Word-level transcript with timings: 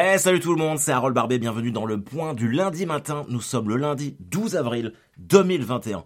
Hey, 0.00 0.16
salut 0.20 0.38
tout 0.38 0.54
le 0.54 0.62
monde, 0.62 0.78
c'est 0.78 0.92
Harold 0.92 1.12
Barbet, 1.12 1.40
bienvenue 1.40 1.72
dans 1.72 1.84
le 1.84 2.00
point 2.00 2.32
du 2.32 2.48
lundi 2.48 2.86
matin. 2.86 3.26
Nous 3.28 3.40
sommes 3.40 3.68
le 3.68 3.74
lundi 3.74 4.16
12 4.20 4.54
avril 4.54 4.92
2021. 5.16 6.04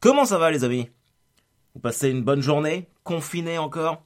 Comment 0.00 0.24
ça 0.24 0.38
va 0.38 0.50
les 0.50 0.64
amis? 0.64 0.88
Vous 1.74 1.80
passez 1.82 2.08
une 2.08 2.22
bonne 2.22 2.40
journée? 2.40 2.88
Confiné 3.02 3.58
encore? 3.58 4.02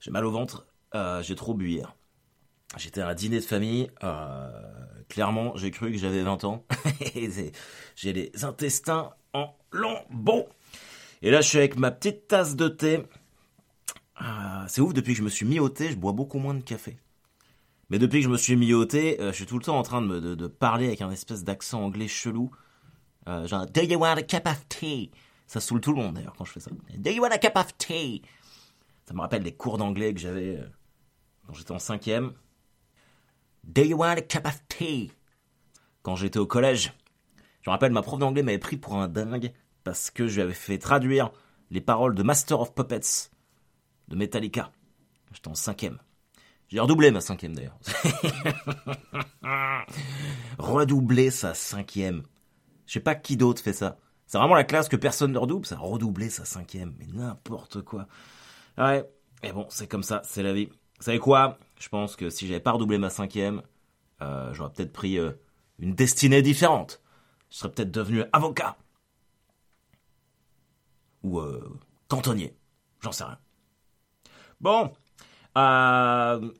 J'ai 0.00 0.10
mal 0.10 0.24
au 0.24 0.30
ventre, 0.30 0.66
euh, 0.94 1.22
j'ai 1.22 1.34
trop 1.34 1.52
bu 1.52 1.68
hier. 1.68 1.94
J'étais 2.78 3.02
à 3.02 3.08
un 3.08 3.14
dîner 3.14 3.40
de 3.40 3.44
famille, 3.44 3.90
euh, 4.02 4.48
clairement 5.10 5.54
j'ai 5.56 5.70
cru 5.70 5.92
que 5.92 5.98
j'avais 5.98 6.22
20 6.22 6.44
ans. 6.44 6.64
j'ai 7.96 8.12
les 8.14 8.32
intestins 8.44 9.10
en 9.34 9.54
lambeaux. 9.72 10.48
Et 11.20 11.30
là 11.30 11.42
je 11.42 11.48
suis 11.50 11.58
avec 11.58 11.78
ma 11.78 11.90
petite 11.90 12.28
tasse 12.28 12.56
de 12.56 12.68
thé. 12.68 13.02
Ah, 14.16 14.64
c'est 14.68 14.80
ouf, 14.80 14.94
depuis 14.94 15.12
que 15.12 15.18
je 15.18 15.24
me 15.24 15.28
suis 15.28 15.44
mis 15.44 15.60
au 15.60 15.68
thé, 15.68 15.90
je 15.90 15.96
bois 15.96 16.12
beaucoup 16.12 16.38
moins 16.38 16.54
de 16.54 16.62
café. 16.62 16.96
Mais 17.90 17.98
depuis 17.98 18.20
que 18.20 18.24
je 18.24 18.30
me 18.30 18.36
suis 18.36 18.56
mis 18.56 18.72
au 18.72 18.84
thé, 18.84 19.20
euh, 19.20 19.32
je 19.32 19.36
suis 19.36 19.46
tout 19.46 19.58
le 19.58 19.64
temps 19.64 19.78
en 19.78 19.82
train 19.82 20.00
de, 20.00 20.06
me, 20.06 20.36
de, 20.36 20.46
parler 20.46 20.86
avec 20.86 21.02
un 21.02 21.10
espèce 21.10 21.42
d'accent 21.42 21.82
anglais 21.82 22.06
chelou. 22.06 22.52
Euh, 23.28 23.46
genre, 23.46 23.66
Do 23.66 23.82
you 23.82 23.98
want 23.98 24.16
a 24.16 24.22
cup 24.22 24.46
of 24.46 24.66
tea? 24.68 25.10
Ça 25.48 25.60
saoule 25.60 25.80
tout 25.80 25.92
le 25.92 26.00
monde 26.00 26.14
d'ailleurs 26.14 26.34
quand 26.38 26.44
je 26.44 26.52
fais 26.52 26.60
ça. 26.60 26.70
Do 26.96 27.10
you 27.10 27.20
want 27.20 27.30
a 27.30 27.38
cup 27.38 27.56
of 27.56 27.76
tea? 27.76 28.22
Ça 29.06 29.14
me 29.14 29.20
rappelle 29.20 29.42
des 29.42 29.52
cours 29.52 29.76
d'anglais 29.76 30.14
que 30.14 30.20
j'avais 30.20 30.58
euh, 30.58 30.68
quand 31.46 31.54
j'étais 31.54 31.72
en 31.72 31.80
cinquième. 31.80 32.32
Do 33.64 33.82
you 33.82 33.98
want 33.98 34.12
a 34.12 34.20
cup 34.20 34.46
of 34.46 34.62
tea? 34.68 35.10
Quand 36.02 36.14
j'étais 36.14 36.38
au 36.38 36.46
collège. 36.46 36.92
Je 37.62 37.68
me 37.68 37.72
rappelle, 37.72 37.92
ma 37.92 38.02
prof 38.02 38.20
d'anglais 38.20 38.42
m'avait 38.42 38.58
pris 38.58 38.76
pour 38.76 38.94
un 38.94 39.08
dingue 39.08 39.52
parce 39.82 40.10
que 40.10 40.28
je 40.28 40.36
lui 40.36 40.42
avais 40.42 40.54
fait 40.54 40.78
traduire 40.78 41.32
les 41.70 41.80
paroles 41.80 42.14
de 42.14 42.22
Master 42.22 42.60
of 42.60 42.72
Puppets 42.74 43.30
de 44.08 44.16
Metallica. 44.16 44.70
J'étais 45.32 45.48
en 45.48 45.54
cinquième. 45.54 45.98
J'ai 46.70 46.78
redoublé 46.78 47.10
ma 47.10 47.20
cinquième 47.20 47.54
d'ailleurs. 47.54 47.78
Redoubler 50.58 51.32
sa 51.32 51.52
cinquième. 51.52 52.22
Je 52.86 52.92
sais 52.92 53.00
pas 53.00 53.16
qui 53.16 53.36
d'autre 53.36 53.60
fait 53.60 53.72
ça. 53.72 53.98
C'est 54.26 54.38
vraiment 54.38 54.54
la 54.54 54.62
classe 54.62 54.88
que 54.88 54.94
personne 54.94 55.32
ne 55.32 55.38
redouble, 55.38 55.66
ça. 55.66 55.76
Redoubler 55.78 56.30
sa 56.30 56.44
cinquième. 56.44 56.94
Mais 56.98 57.06
n'importe 57.06 57.82
quoi. 57.82 58.06
Ouais. 58.78 59.04
Et 59.42 59.52
bon, 59.52 59.66
c'est 59.68 59.88
comme 59.88 60.04
ça, 60.04 60.22
c'est 60.24 60.44
la 60.44 60.52
vie. 60.52 60.66
Vous 60.98 61.04
savez 61.04 61.18
quoi? 61.18 61.58
Je 61.80 61.88
pense 61.88 62.14
que 62.14 62.30
si 62.30 62.46
j'avais 62.46 62.60
pas 62.60 62.70
redoublé 62.70 62.98
ma 62.98 63.10
cinquième, 63.10 63.62
euh, 64.22 64.54
j'aurais 64.54 64.70
peut-être 64.70 64.92
pris 64.92 65.18
euh, 65.18 65.32
une 65.80 65.96
destinée 65.96 66.42
différente. 66.42 67.02
Je 67.50 67.56
serais 67.56 67.72
peut-être 67.72 67.90
devenu 67.90 68.22
avocat. 68.32 68.76
Ou 71.24 71.40
euh, 71.40 71.80
cantonnier. 72.06 72.54
J'en 73.00 73.10
sais 73.10 73.24
rien. 73.24 73.38
Bon, 74.60 74.92
euh, 75.56 76.52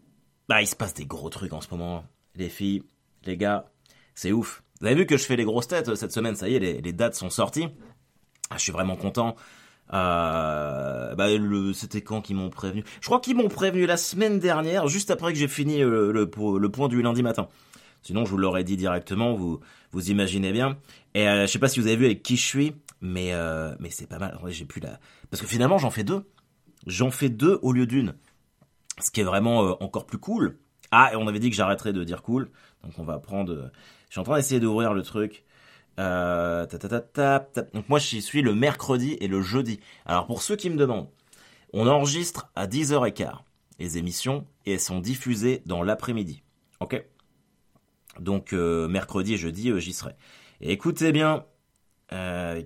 bah, 0.50 0.60
il 0.60 0.66
se 0.66 0.74
passe 0.74 0.94
des 0.94 1.06
gros 1.06 1.30
trucs 1.30 1.52
en 1.52 1.60
ce 1.60 1.68
moment. 1.70 2.04
Les 2.34 2.48
filles, 2.48 2.82
les 3.24 3.36
gars, 3.36 3.70
c'est 4.16 4.32
ouf. 4.32 4.64
Vous 4.80 4.88
avez 4.88 4.96
vu 4.96 5.06
que 5.06 5.16
je 5.16 5.22
fais 5.22 5.36
les 5.36 5.44
grosses 5.44 5.68
têtes 5.68 5.88
euh, 5.90 5.94
cette 5.94 6.10
semaine, 6.10 6.34
ça 6.34 6.48
y 6.48 6.56
est, 6.56 6.58
les, 6.58 6.92
dates 6.92 7.14
sont 7.14 7.30
sorties. 7.30 7.68
Ah, 8.50 8.56
je 8.56 8.62
suis 8.62 8.72
vraiment 8.72 8.96
content. 8.96 9.36
Euh, 9.92 11.14
bah, 11.14 11.28
c'était 11.72 12.00
quand 12.00 12.20
qu'ils 12.20 12.34
m'ont 12.34 12.50
prévenu? 12.50 12.82
Je 13.00 13.06
crois 13.06 13.20
qu'ils 13.20 13.36
m'ont 13.36 13.48
prévenu 13.48 13.86
la 13.86 13.96
semaine 13.96 14.40
dernière, 14.40 14.88
juste 14.88 15.12
après 15.12 15.32
que 15.32 15.38
j'ai 15.38 15.46
fini 15.46 15.84
euh, 15.84 16.10
le, 16.10 16.28
le, 16.58 16.68
point 16.68 16.88
du 16.88 17.00
lundi 17.00 17.22
matin. 17.22 17.46
Sinon, 18.02 18.24
je 18.24 18.32
vous 18.32 18.38
l'aurais 18.38 18.64
dit 18.64 18.76
directement, 18.76 19.34
vous 19.34 19.60
vous 19.92 20.10
imaginez 20.10 20.50
bien. 20.50 20.78
Et 21.14 21.26
je 21.26 21.46
sais 21.46 21.60
pas 21.60 21.68
si 21.68 21.78
vous 21.78 21.86
avez 21.86 21.96
vu 21.96 22.06
avec 22.06 22.24
qui 22.24 22.36
je 22.36 22.44
suis, 22.44 22.72
mais 23.00 23.32
mais 23.78 23.90
c'est 23.90 24.08
pas 24.08 24.18
mal. 24.18 24.40
J'ai 24.46 24.64
plus 24.64 24.80
la 24.80 24.98
parce 25.30 25.42
que 25.42 25.46
finalement 25.46 25.76
j'en 25.76 25.90
fais 25.90 26.04
deux. 26.04 26.24
J'en 26.86 27.10
fais 27.10 27.28
deux 27.28 27.58
au 27.62 27.72
lieu 27.72 27.86
d'une 27.86 28.14
ce 28.98 29.10
qui 29.10 29.20
est 29.20 29.24
vraiment 29.24 29.64
euh, 29.64 29.72
encore 29.80 30.06
plus 30.06 30.18
cool. 30.18 30.58
Ah, 30.90 31.10
et 31.12 31.16
on 31.16 31.28
avait 31.28 31.38
dit 31.38 31.50
que 31.50 31.56
j'arrêterais 31.56 31.92
de 31.92 32.02
dire 32.02 32.22
cool, 32.22 32.50
donc 32.82 32.98
on 32.98 33.04
va 33.04 33.18
prendre. 33.18 33.52
Euh, 33.52 33.68
je 34.08 34.14
suis 34.14 34.20
en 34.20 34.24
train 34.24 34.36
d'essayer 34.36 34.60
d'ouvrir 34.60 34.92
le 34.92 35.02
truc. 35.02 35.44
Euh, 35.98 36.66
donc 37.74 37.88
moi, 37.88 37.98
je 37.98 38.18
suis 38.18 38.42
le 38.42 38.54
mercredi 38.54 39.16
et 39.20 39.28
le 39.28 39.42
jeudi. 39.42 39.80
Alors 40.06 40.26
pour 40.26 40.42
ceux 40.42 40.56
qui 40.56 40.70
me 40.70 40.76
demandent, 40.76 41.08
on 41.72 41.86
enregistre 41.86 42.50
à 42.56 42.66
10h15 42.66 43.32
les 43.78 43.98
émissions 43.98 44.46
et 44.66 44.72
elles 44.72 44.80
sont 44.80 44.98
diffusées 44.98 45.62
dans 45.66 45.82
l'après-midi. 45.82 46.42
Ok? 46.80 47.04
Donc 48.18 48.52
mercredi 48.52 49.34
et 49.34 49.36
jeudi, 49.36 49.72
j'y 49.78 49.92
serai. 49.92 50.14
Et 50.60 50.72
écoutez 50.72 51.12
bien, 51.12 51.44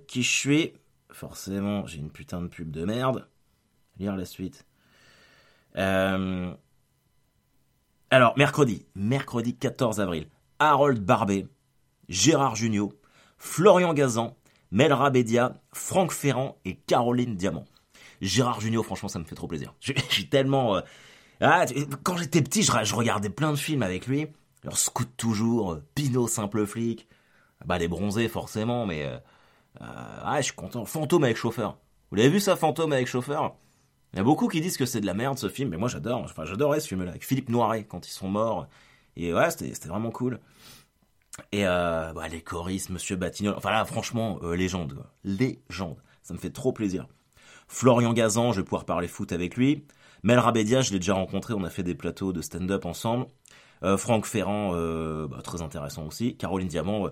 qui 0.06 0.22
je 0.22 0.31
suis? 0.31 0.72
Forcément, 1.10 1.87
j'ai 1.87 1.98
une 1.98 2.10
putain 2.10 2.41
de 2.41 2.48
pub 2.48 2.71
de 2.71 2.84
merde. 2.84 3.28
Lire 3.98 4.16
la 4.16 4.25
suite. 4.25 4.65
Euh, 5.76 6.52
alors, 8.10 8.36
mercredi, 8.36 8.86
mercredi 8.94 9.56
14 9.56 10.00
avril, 10.00 10.28
Harold 10.58 11.04
Barbet, 11.04 11.46
Gérard 12.08 12.56
Jugnot, 12.56 12.92
Florian 13.38 13.92
Gazan, 13.92 14.36
Mel 14.70 14.94
Bédia, 15.12 15.60
Franck 15.72 16.12
Ferrand 16.12 16.56
et 16.64 16.76
Caroline 16.76 17.36
Diamant. 17.36 17.64
Gérard 18.20 18.60
Jugnot, 18.60 18.82
franchement, 18.82 19.08
ça 19.08 19.18
me 19.18 19.24
fait 19.24 19.34
trop 19.34 19.48
plaisir. 19.48 19.74
J'ai 19.80 20.28
tellement... 20.28 20.76
Euh, 20.76 20.80
ah, 21.40 21.66
quand 22.04 22.16
j'étais 22.16 22.42
petit, 22.42 22.62
je, 22.62 22.94
regardais 22.94 23.28
plein 23.28 23.50
de 23.50 23.56
films 23.56 23.82
avec 23.82 24.06
lui. 24.06 24.26
Alors, 24.62 24.78
Scout 24.78 25.08
toujours, 25.16 25.72
euh, 25.72 25.84
Pinot 25.94 26.28
simple 26.28 26.64
flic. 26.66 27.08
Bah, 27.66 27.78
les 27.78 27.88
bronzés, 27.88 28.28
forcément, 28.28 28.86
mais... 28.86 29.10
ah, 29.80 30.36
je 30.38 30.44
suis 30.44 30.54
content. 30.54 30.84
Fantôme 30.84 31.24
avec 31.24 31.36
chauffeur. 31.36 31.78
Vous 32.10 32.16
l'avez 32.16 32.28
vu 32.28 32.41
ça, 32.41 32.56
Fantôme 32.56 32.92
avec 32.92 33.08
chauffeur? 33.08 33.56
Il 34.14 34.19
y 34.19 34.20
a 34.20 34.22
beaucoup 34.22 34.47
qui 34.47 34.60
disent 34.60 34.76
que 34.76 34.86
c'est 34.86 35.00
de 35.00 35.06
la 35.06 35.14
merde 35.14 35.38
ce 35.38 35.48
film, 35.48 35.70
mais 35.70 35.76
moi 35.76 35.88
j'adore. 35.88 36.20
Enfin, 36.22 36.44
j'adorais 36.44 36.78
ce 36.78 36.86
film-là 36.86 37.10
avec 37.10 37.25
Philippe 37.25 37.48
Noiret 37.48 37.82
quand 37.82 38.06
ils 38.06 38.12
sont 38.12 38.28
morts. 38.28 38.69
Et 39.16 39.34
ouais, 39.34 39.50
c'était 39.50 39.88
vraiment 39.88 40.12
cool. 40.12 40.38
Et 41.50 41.66
euh, 41.66 42.12
bah, 42.12 42.28
les 42.28 42.41
choristes, 42.41 42.91
Monsieur 42.91 43.16
Batignol. 43.16 43.54
Enfin 43.56 43.72
là, 43.72 43.84
franchement, 43.84 44.38
euh, 44.44 44.54
légende. 44.54 45.04
Légende. 45.24 45.97
Ça 46.22 46.32
me 46.32 46.38
fait 46.38 46.50
trop 46.50 46.72
plaisir. 46.72 47.08
Florian 47.66 48.12
Gazan, 48.12 48.53
je 48.53 48.60
vais 48.60 48.64
pouvoir 48.64 48.84
parler 48.84 49.08
foot 49.08 49.32
avec 49.32 49.56
lui. 49.56 49.84
Mel 50.22 50.38
Rabedia, 50.38 50.80
je 50.80 50.92
l'ai 50.92 51.00
déjà 51.00 51.14
rencontré, 51.14 51.53
on 51.53 51.64
a 51.64 51.70
fait 51.70 51.82
des 51.82 51.97
plateaux 51.97 52.32
de 52.32 52.41
stand-up 52.41 52.86
ensemble. 52.86 53.26
Euh, 53.82 53.97
Franck 53.97 54.26
Ferrand, 54.26 54.74
euh, 54.74 55.26
bah, 55.26 55.41
très 55.42 55.60
intéressant 55.60 56.06
aussi. 56.06 56.36
Caroline 56.36 56.69
Diamant, 56.69 57.08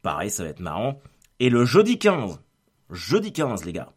pareil, 0.00 0.30
ça 0.30 0.42
va 0.42 0.48
être 0.48 0.60
marrant. 0.60 1.02
Et 1.38 1.50
le 1.50 1.66
jeudi 1.66 1.98
15, 1.98 2.40
jeudi 2.90 3.34
15 3.34 3.66
les 3.66 3.74
gars, 3.74 3.92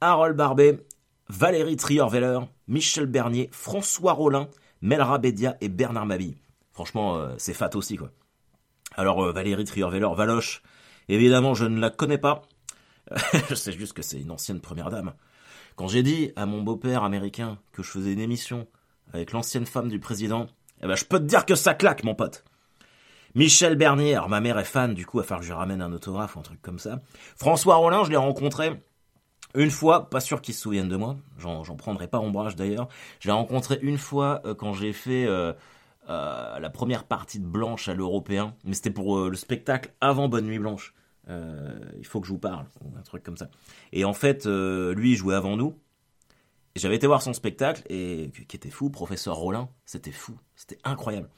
Harold 0.00 0.38
Barbet 0.38 0.86
Valérie 1.28 1.76
Trierweiler, 1.76 2.40
Michel 2.68 3.06
Bernier, 3.06 3.50
François 3.52 4.12
Rollin, 4.12 4.48
Melra 4.80 5.18
Bédia 5.18 5.56
et 5.60 5.68
Bernard 5.68 6.06
Mabille. 6.06 6.36
Franchement, 6.72 7.16
euh, 7.16 7.34
c'est 7.36 7.54
fat 7.54 7.70
aussi, 7.74 7.96
quoi. 7.96 8.10
Alors, 8.96 9.22
euh, 9.22 9.32
Valérie 9.32 9.64
Trierweiler, 9.64 10.08
Valoche, 10.16 10.62
évidemment, 11.08 11.54
je 11.54 11.66
ne 11.66 11.78
la 11.80 11.90
connais 11.90 12.18
pas. 12.18 12.42
je 13.50 13.54
sais 13.54 13.72
juste 13.72 13.92
que 13.92 14.02
c'est 14.02 14.20
une 14.20 14.30
ancienne 14.30 14.60
première 14.60 14.90
dame. 14.90 15.12
Quand 15.76 15.86
j'ai 15.86 16.02
dit 16.02 16.32
à 16.34 16.46
mon 16.46 16.62
beau-père 16.62 17.04
américain 17.04 17.58
que 17.72 17.82
je 17.82 17.90
faisais 17.90 18.12
une 18.12 18.20
émission 18.20 18.66
avec 19.12 19.32
l'ancienne 19.32 19.66
femme 19.66 19.88
du 19.88 20.00
président, 20.00 20.46
eh 20.82 20.86
ben, 20.86 20.96
je 20.96 21.04
peux 21.04 21.18
te 21.18 21.24
dire 21.24 21.46
que 21.46 21.54
ça 21.54 21.74
claque, 21.74 22.04
mon 22.04 22.14
pote. 22.14 22.44
Michel 23.34 23.76
Bernier, 23.76 24.14
alors 24.14 24.28
ma 24.28 24.40
mère 24.40 24.58
est 24.58 24.64
fan, 24.64 24.94
du 24.94 25.04
coup, 25.04 25.20
à 25.20 25.22
faire 25.22 25.40
que 25.40 25.44
je 25.44 25.52
ramène 25.52 25.82
un 25.82 25.92
autographe 25.92 26.36
ou 26.36 26.40
un 26.40 26.42
truc 26.42 26.62
comme 26.62 26.78
ça. 26.78 27.00
François 27.36 27.76
Rollin, 27.76 28.04
je 28.04 28.10
l'ai 28.10 28.16
rencontré 28.16 28.72
une 29.54 29.70
fois, 29.70 30.10
pas 30.10 30.20
sûr 30.20 30.42
qu'ils 30.42 30.54
se 30.54 30.60
souviennent 30.60 30.88
de 30.88 30.96
moi, 30.96 31.16
j'en 31.38 31.64
prendrai 31.76 32.08
pas 32.08 32.18
ombrage 32.20 32.56
d'ailleurs. 32.56 32.88
Je 33.20 33.28
l'ai 33.28 33.32
rencontré 33.32 33.78
une 33.82 33.98
fois 33.98 34.42
euh, 34.44 34.54
quand 34.54 34.74
j'ai 34.74 34.92
fait 34.92 35.26
euh, 35.26 35.52
euh, 36.08 36.58
la 36.58 36.70
première 36.70 37.04
partie 37.04 37.38
de 37.38 37.46
Blanche 37.46 37.88
à 37.88 37.94
l'Européen, 37.94 38.54
mais 38.64 38.74
c'était 38.74 38.90
pour 38.90 39.28
le 39.28 39.36
spectacle 39.36 39.92
avant 40.00 40.28
Bonne 40.28 40.46
Nuit 40.46 40.58
Blanche. 40.58 40.94
il 41.28 42.06
faut 42.06 42.20
que 42.20 42.26
je 42.26 42.32
vous 42.32 42.38
parle, 42.38 42.66
un 42.96 43.02
truc 43.02 43.22
comme 43.22 43.36
ça. 43.36 43.48
Et 43.92 44.04
en 44.04 44.14
fait, 44.14 44.46
lui, 44.46 45.12
il 45.12 45.16
jouait 45.16 45.34
avant 45.34 45.56
nous. 45.56 45.74
J'avais 46.76 46.96
été 46.96 47.06
voir 47.06 47.22
son 47.22 47.32
spectacle 47.32 47.82
et 47.88 48.30
qui 48.46 48.56
était 48.56 48.70
fou, 48.70 48.88
professeur 48.88 49.34
Rollin, 49.34 49.68
c'était 49.84 50.12
fou, 50.12 50.38
c'était 50.54 50.78
incroyable. 50.84 51.28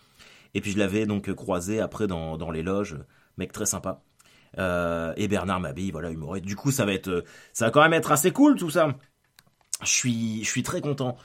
Et 0.53 0.61
puis 0.61 0.73
je 0.73 0.79
l'avais 0.79 1.07
donc 1.07 1.33
croisé 1.33 1.81
après 1.81 2.07
dans, 2.07 2.37
dans 2.37 2.51
les 2.51 2.63
loges, 2.63 2.99
mec 3.39 3.53
très 3.53 3.65
sympa. 3.65 4.03
Euh, 4.59 5.13
et 5.17 5.29
Bernard 5.29 5.61
Mabille, 5.61 5.93
voilà, 5.93 6.11
humoriste. 6.11 6.45
Du 6.45 6.57
coup, 6.57 6.71
ça 6.71 6.85
va 6.85 6.93
être, 6.93 7.09
euh, 7.09 7.25
ça 7.53 7.67
va 7.67 7.71
quand 7.71 7.83
même 7.83 7.93
être 7.93 8.13
assez 8.13 8.33
cool 8.33 8.57
tout 8.57 8.71
ça. 8.71 8.97
Je 9.83 9.89
suis, 9.89 10.45
je 10.45 10.49
suis 10.49 10.63
très 10.63 10.81
content. 10.81 11.17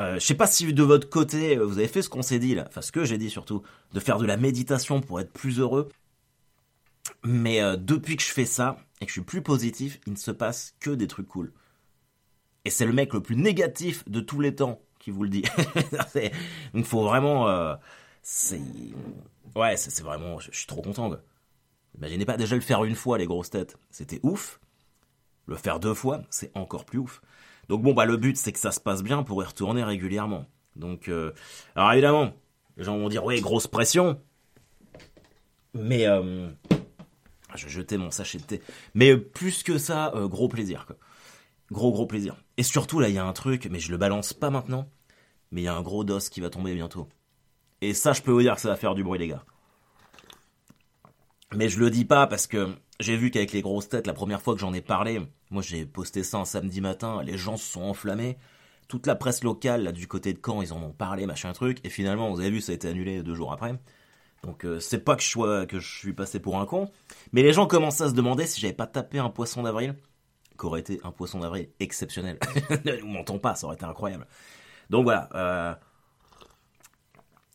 Euh, 0.00 0.14
je 0.14 0.20
sais 0.20 0.34
pas 0.34 0.46
si 0.46 0.72
de 0.72 0.82
votre 0.82 1.08
côté 1.08 1.56
vous 1.56 1.78
avez 1.78 1.88
fait 1.88 2.02
ce 2.02 2.08
qu'on 2.08 2.22
s'est 2.22 2.38
dit 2.38 2.54
là, 2.54 2.64
enfin 2.66 2.80
ce 2.80 2.90
que 2.90 3.04
j'ai 3.04 3.18
dit 3.18 3.30
surtout, 3.30 3.62
de 3.92 4.00
faire 4.00 4.18
de 4.18 4.24
la 4.24 4.36
méditation 4.36 5.00
pour 5.00 5.20
être 5.20 5.32
plus 5.32 5.60
heureux. 5.60 5.88
Mais 7.24 7.60
depuis 7.76 8.16
que 8.16 8.22
je 8.22 8.30
fais 8.30 8.46
ça 8.46 8.78
et 9.00 9.06
que 9.06 9.10
je 9.10 9.14
suis 9.14 9.22
plus 9.22 9.42
positif, 9.42 10.00
il 10.06 10.14
ne 10.14 10.18
se 10.18 10.30
passe 10.30 10.74
que 10.80 10.90
des 10.90 11.06
trucs 11.06 11.28
cool. 11.28 11.52
Et 12.64 12.70
c'est 12.70 12.86
le 12.86 12.92
mec 12.92 13.12
le 13.12 13.20
plus 13.20 13.36
négatif 13.36 14.08
de 14.08 14.20
tous 14.20 14.40
les 14.40 14.54
temps 14.54 14.80
qui 14.98 15.10
vous 15.10 15.24
le 15.24 15.28
dit. 15.28 15.44
Donc 16.74 16.84
faut 16.84 17.02
vraiment, 17.02 17.76
c'est, 18.22 18.60
ouais, 19.54 19.76
c'est 19.76 20.02
vraiment, 20.02 20.38
je 20.40 20.50
suis 20.52 20.66
trop 20.66 20.82
content. 20.82 21.10
Imaginez 21.96 22.24
pas 22.24 22.36
déjà 22.36 22.54
le 22.54 22.62
faire 22.62 22.84
une 22.84 22.94
fois, 22.94 23.18
les 23.18 23.26
grosses 23.26 23.50
têtes. 23.50 23.76
C'était 23.90 24.20
ouf. 24.22 24.60
Le 25.46 25.56
faire 25.56 25.80
deux 25.80 25.94
fois, 25.94 26.22
c'est 26.30 26.50
encore 26.54 26.84
plus 26.84 26.98
ouf. 26.98 27.20
Donc 27.68 27.82
bon, 27.82 27.94
bah 27.94 28.06
le 28.06 28.16
but, 28.16 28.36
c'est 28.36 28.52
que 28.52 28.58
ça 28.58 28.72
se 28.72 28.80
passe 28.80 29.02
bien 29.02 29.22
pour 29.22 29.42
y 29.42 29.46
retourner 29.46 29.84
régulièrement. 29.84 30.46
Donc, 30.76 31.08
euh, 31.08 31.32
alors 31.74 31.92
évidemment, 31.92 32.32
Les 32.76 32.84
gens 32.84 32.96
vont 32.96 33.08
dire, 33.08 33.24
ouais, 33.24 33.40
grosse 33.40 33.66
pression. 33.66 34.20
Mais 35.74 36.06
euh, 36.06 36.48
je 37.54 37.68
jetais 37.68 37.98
mon 37.98 38.10
sachet 38.10 38.38
de 38.38 38.44
thé. 38.44 38.62
Mais 38.94 39.16
plus 39.16 39.62
que 39.62 39.78
ça, 39.78 40.12
euh, 40.14 40.26
gros 40.28 40.48
plaisir. 40.48 40.86
Quoi. 40.86 40.96
Gros, 41.70 41.92
gros 41.92 42.06
plaisir. 42.06 42.36
Et 42.56 42.62
surtout, 42.62 43.00
là, 43.00 43.08
il 43.08 43.14
y 43.14 43.18
a 43.18 43.24
un 43.24 43.32
truc, 43.32 43.68
mais 43.70 43.78
je 43.78 43.90
le 43.90 43.98
balance 43.98 44.32
pas 44.32 44.50
maintenant. 44.50 44.88
Mais 45.50 45.62
il 45.62 45.64
y 45.64 45.68
a 45.68 45.74
un 45.74 45.82
gros 45.82 46.04
dos 46.04 46.18
qui 46.30 46.40
va 46.40 46.50
tomber 46.50 46.74
bientôt. 46.74 47.08
Et 47.82 47.94
ça, 47.94 48.12
je 48.12 48.22
peux 48.22 48.32
vous 48.32 48.42
dire 48.42 48.54
que 48.54 48.60
ça 48.60 48.68
va 48.68 48.76
faire 48.76 48.94
du 48.94 49.04
bruit, 49.04 49.18
les 49.18 49.28
gars. 49.28 49.44
Mais 51.54 51.68
je 51.68 51.78
le 51.78 51.90
dis 51.90 52.04
pas 52.04 52.26
parce 52.26 52.46
que 52.46 52.74
j'ai 53.00 53.16
vu 53.16 53.30
qu'avec 53.30 53.52
les 53.52 53.62
grosses 53.62 53.88
têtes, 53.88 54.06
la 54.06 54.14
première 54.14 54.40
fois 54.40 54.54
que 54.54 54.60
j'en 54.60 54.72
ai 54.72 54.80
parlé, 54.80 55.20
moi 55.50 55.62
j'ai 55.62 55.84
posté 55.84 56.22
ça 56.22 56.38
un 56.38 56.44
samedi 56.44 56.80
matin, 56.80 57.22
les 57.22 57.36
gens 57.36 57.56
se 57.56 57.70
sont 57.70 57.82
enflammés. 57.82 58.38
Toute 58.88 59.06
la 59.06 59.14
presse 59.14 59.42
locale, 59.42 59.84
là, 59.84 59.92
du 59.92 60.06
côté 60.06 60.32
de 60.32 60.40
Caen, 60.44 60.60
ils 60.60 60.72
en 60.72 60.82
ont 60.82 60.92
parlé, 60.92 61.24
machin 61.26 61.52
truc. 61.52 61.78
Et 61.84 61.88
finalement, 61.88 62.30
vous 62.30 62.40
avez 62.40 62.50
vu, 62.50 62.60
ça 62.60 62.72
a 62.72 62.74
été 62.74 62.88
annulé 62.88 63.22
deux 63.22 63.34
jours 63.34 63.52
après. 63.52 63.74
Donc 64.42 64.64
euh, 64.64 64.80
c'est 64.80 64.98
pas 64.98 65.16
que 65.16 65.22
je, 65.22 65.28
sois, 65.28 65.66
suis 65.80 66.12
passé 66.12 66.40
pour 66.40 66.58
un 66.58 66.66
con. 66.66 66.90
Mais 67.32 67.42
les 67.42 67.52
gens 67.52 67.66
commençaient 67.66 68.04
à 68.04 68.08
se 68.08 68.14
demander 68.14 68.46
si 68.46 68.60
j'avais 68.60 68.72
pas 68.72 68.86
tapé 68.86 69.18
un 69.18 69.30
poisson 69.30 69.62
d'avril. 69.62 69.94
Qu'aurait 70.56 70.80
été 70.80 71.00
un 71.04 71.12
poisson 71.12 71.40
d'avril 71.40 71.68
exceptionnel. 71.80 72.38
ne 72.84 73.02
mentons 73.02 73.38
pas, 73.38 73.54
ça 73.54 73.66
aurait 73.66 73.76
été 73.76 73.84
incroyable. 73.84 74.26
Donc 74.90 75.04
voilà. 75.04 75.28
Euh, 75.34 75.74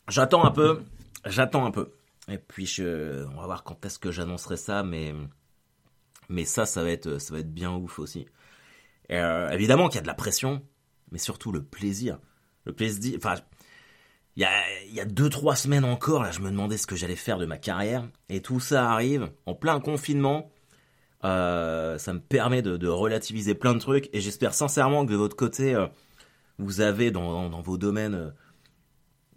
j'attends 0.08 0.44
un 0.46 0.52
peu. 0.52 0.84
J'attends 1.26 1.66
un 1.66 1.72
peu. 1.72 1.92
Et 2.30 2.38
puis 2.38 2.66
je, 2.66 3.26
on 3.26 3.40
va 3.40 3.46
voir 3.46 3.64
quand 3.64 3.86
est-ce 3.86 4.00
que 4.00 4.12
j'annoncerai 4.12 4.58
ça, 4.58 4.84
mais 4.84 5.14
mais 6.30 6.46
ça, 6.46 6.66
ça 6.66 6.84
va 6.84 6.92
être 6.92 7.20
ça 7.20 7.34
va 7.34 7.40
être 7.40 7.54
bien 7.54 7.72
ouf 7.74 8.00
aussi. 8.00 8.26
Euh, 9.12 9.50
évidemment 9.52 9.88
qu'il 9.88 9.96
y 9.96 10.00
a 10.00 10.02
de 10.02 10.08
la 10.08 10.14
pression, 10.14 10.62
mais 11.12 11.20
surtout 11.20 11.52
le 11.52 11.64
plaisir. 11.64 12.20
Le 12.66 12.74
plaisir. 12.74 13.18
Enfin, 13.18 13.36
il 14.36 14.42
y 14.42 14.46
a 14.46 14.84
il 14.84 14.94
y 14.94 15.00
a 15.00 15.06
deux 15.06 15.30
trois 15.30 15.56
semaines 15.56 15.86
encore 15.86 16.24
là, 16.24 16.32
je 16.32 16.42
me 16.42 16.50
demandais 16.52 16.78
ce 16.78 16.88
que 16.88 16.96
j'allais 16.96 17.16
faire 17.16 17.38
de 17.38 17.46
ma 17.46 17.58
carrière, 17.58 18.08
et 18.30 18.42
tout 18.42 18.60
ça 18.60 18.92
arrive 18.92 19.32
en 19.46 19.56
plein 19.56 19.80
confinement. 19.80 20.52
Euh, 21.24 21.98
ça 21.98 22.14
me 22.14 22.20
permet 22.20 22.62
de, 22.62 22.78
de, 22.78 22.88
relativiser 22.88 23.56
plein 23.56 23.74
de 23.74 23.80
trucs, 23.80 24.10
et 24.14 24.22
j'espère 24.22 24.54
sincèrement 24.54 25.06
que 25.06 25.12
de 25.12 25.18
votre 25.18 25.36
côté, 25.36 25.74
euh, 25.74 25.88
vous 26.60 26.82
avez 26.82 27.10
dans, 27.12 27.50
dans, 27.50 27.62
vos 27.62 27.78
domaines 27.78 28.14
euh, 28.14 28.30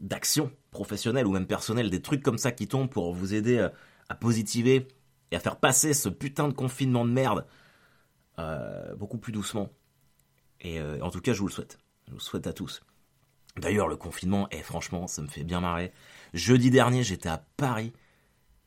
d'action 0.01 0.53
professionnelle 0.71 1.27
ou 1.27 1.33
même 1.33 1.47
personnelle 1.47 1.91
des 1.91 2.03
trucs 2.03 2.23
comme 2.23 2.39
ça 2.39 2.53
qui 2.53 2.69
tombent 2.69 2.91
pour 2.91 3.13
vous 3.13 3.35
aider 3.35 3.59
euh, 3.59 3.69
à 4.09 4.15
positiver 4.15 4.89
et 5.31 5.37
à 5.37 5.41
faire 5.41 5.57
passer 5.57 5.95
ce 5.95 6.09
putain 6.09 6.49
de 6.49 6.53
confinement 6.53 7.05
de 7.05 7.11
merde 7.11 7.47
euh, 8.39 8.95
beaucoup 8.95 9.19
plus 9.19 9.33
doucement. 9.33 9.71
Et 10.61 10.81
euh, 10.81 11.01
en 11.03 11.11
tout 11.11 11.21
cas, 11.21 11.33
je 11.33 11.41
vous 11.41 11.47
le 11.47 11.53
souhaite. 11.53 11.79
Je 12.07 12.13
vous 12.13 12.19
le 12.19 12.23
souhaite 12.23 12.47
à 12.47 12.53
tous. 12.53 12.83
D'ailleurs, 13.57 13.89
le 13.89 13.97
confinement, 13.97 14.49
eh, 14.51 14.63
franchement, 14.63 15.07
ça 15.07 15.23
me 15.23 15.27
fait 15.27 15.45
bien 15.45 15.61
marrer. 15.61 15.93
Jeudi 16.35 16.71
dernier, 16.71 17.03
j'étais 17.03 17.29
à 17.29 17.45
Paris. 17.57 17.93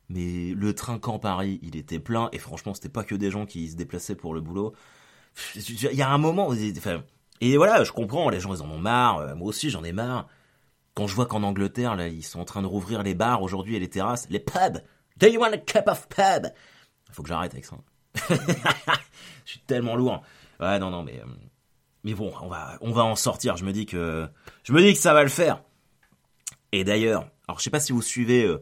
Mais 0.10 0.54
le 0.54 0.74
train 0.76 1.00
quand 1.00 1.20
Paris, 1.20 1.60
il 1.64 1.76
était 1.76 2.00
plein. 2.00 2.30
Et 2.34 2.38
franchement, 2.38 2.74
c'était 2.74 2.90
pas 2.90 3.04
que 3.04 3.16
des 3.16 3.32
gens 3.32 3.46
qui 3.46 3.70
se 3.70 3.76
déplaçaient 3.76 4.16
pour 4.16 4.34
le 4.34 4.42
boulot. 4.42 4.74
Il 5.56 5.96
y 5.96 6.02
a 6.02 6.10
un 6.10 6.18
moment, 6.18 6.50
enfin, 6.50 7.04
et 7.42 7.58
voilà, 7.58 7.84
je 7.84 7.92
comprends, 7.92 8.30
les 8.30 8.40
gens 8.40 8.54
ils 8.54 8.62
en 8.62 8.70
ont 8.70 8.78
marre, 8.78 9.36
moi 9.36 9.48
aussi 9.48 9.72
j'en 9.72 9.84
ai 9.84 9.92
marre. 9.92 10.28
Quand 10.96 11.08
je 11.08 11.16
vois 11.16 11.26
qu'en 11.26 11.44
Angleterre, 11.44 11.96
là, 11.96 12.08
ils 12.08 12.24
sont 12.24 12.40
en 12.40 12.46
train 12.46 12.62
de 12.62 12.68
rouvrir 12.68 13.02
les 13.02 13.16
bars 13.16 13.42
aujourd'hui 13.42 13.76
et 13.76 13.80
les 13.80 13.90
terrasses, 13.90 14.28
les 14.30 14.40
pubs. 14.40 14.82
Do 15.18 15.28
you 15.28 15.40
want 15.40 15.54
a 15.54 15.58
cup 15.58 15.88
of 15.88 16.08
pub? 16.08 16.48
Faut 17.12 17.24
que 17.24 17.30
j'arrête 17.30 17.54
avec 17.54 17.66
ça. 17.66 17.78
je 18.30 19.52
suis 19.52 19.60
tellement 19.62 19.96
lourd. 19.96 20.24
Ouais, 20.60 20.80
non, 20.80 20.92
non, 20.92 21.04
mais, 21.04 21.20
euh, 21.20 21.26
mais 22.04 22.14
bon, 22.14 22.32
on 22.42 22.48
va, 22.48 22.78
on 22.82 22.92
va 22.92 23.04
en 23.04 23.16
sortir. 23.16 23.58
Je 23.58 23.66
me 23.66 23.72
dis 23.72 23.86
que, 23.86 24.28
je 24.64 24.74
me 24.74 24.82
dis 24.82 24.94
que 24.94 25.00
ça 25.00 25.14
va 25.14 25.24
le 25.24 25.30
faire. 25.30 25.64
Et 26.72 26.84
d'ailleurs, 26.84 27.30
alors 27.48 27.60
je 27.60 27.64
sais 27.64 27.70
pas 27.70 27.80
si 27.80 27.92
vous 27.92 28.02
suivez 28.02 28.44
euh, 28.46 28.62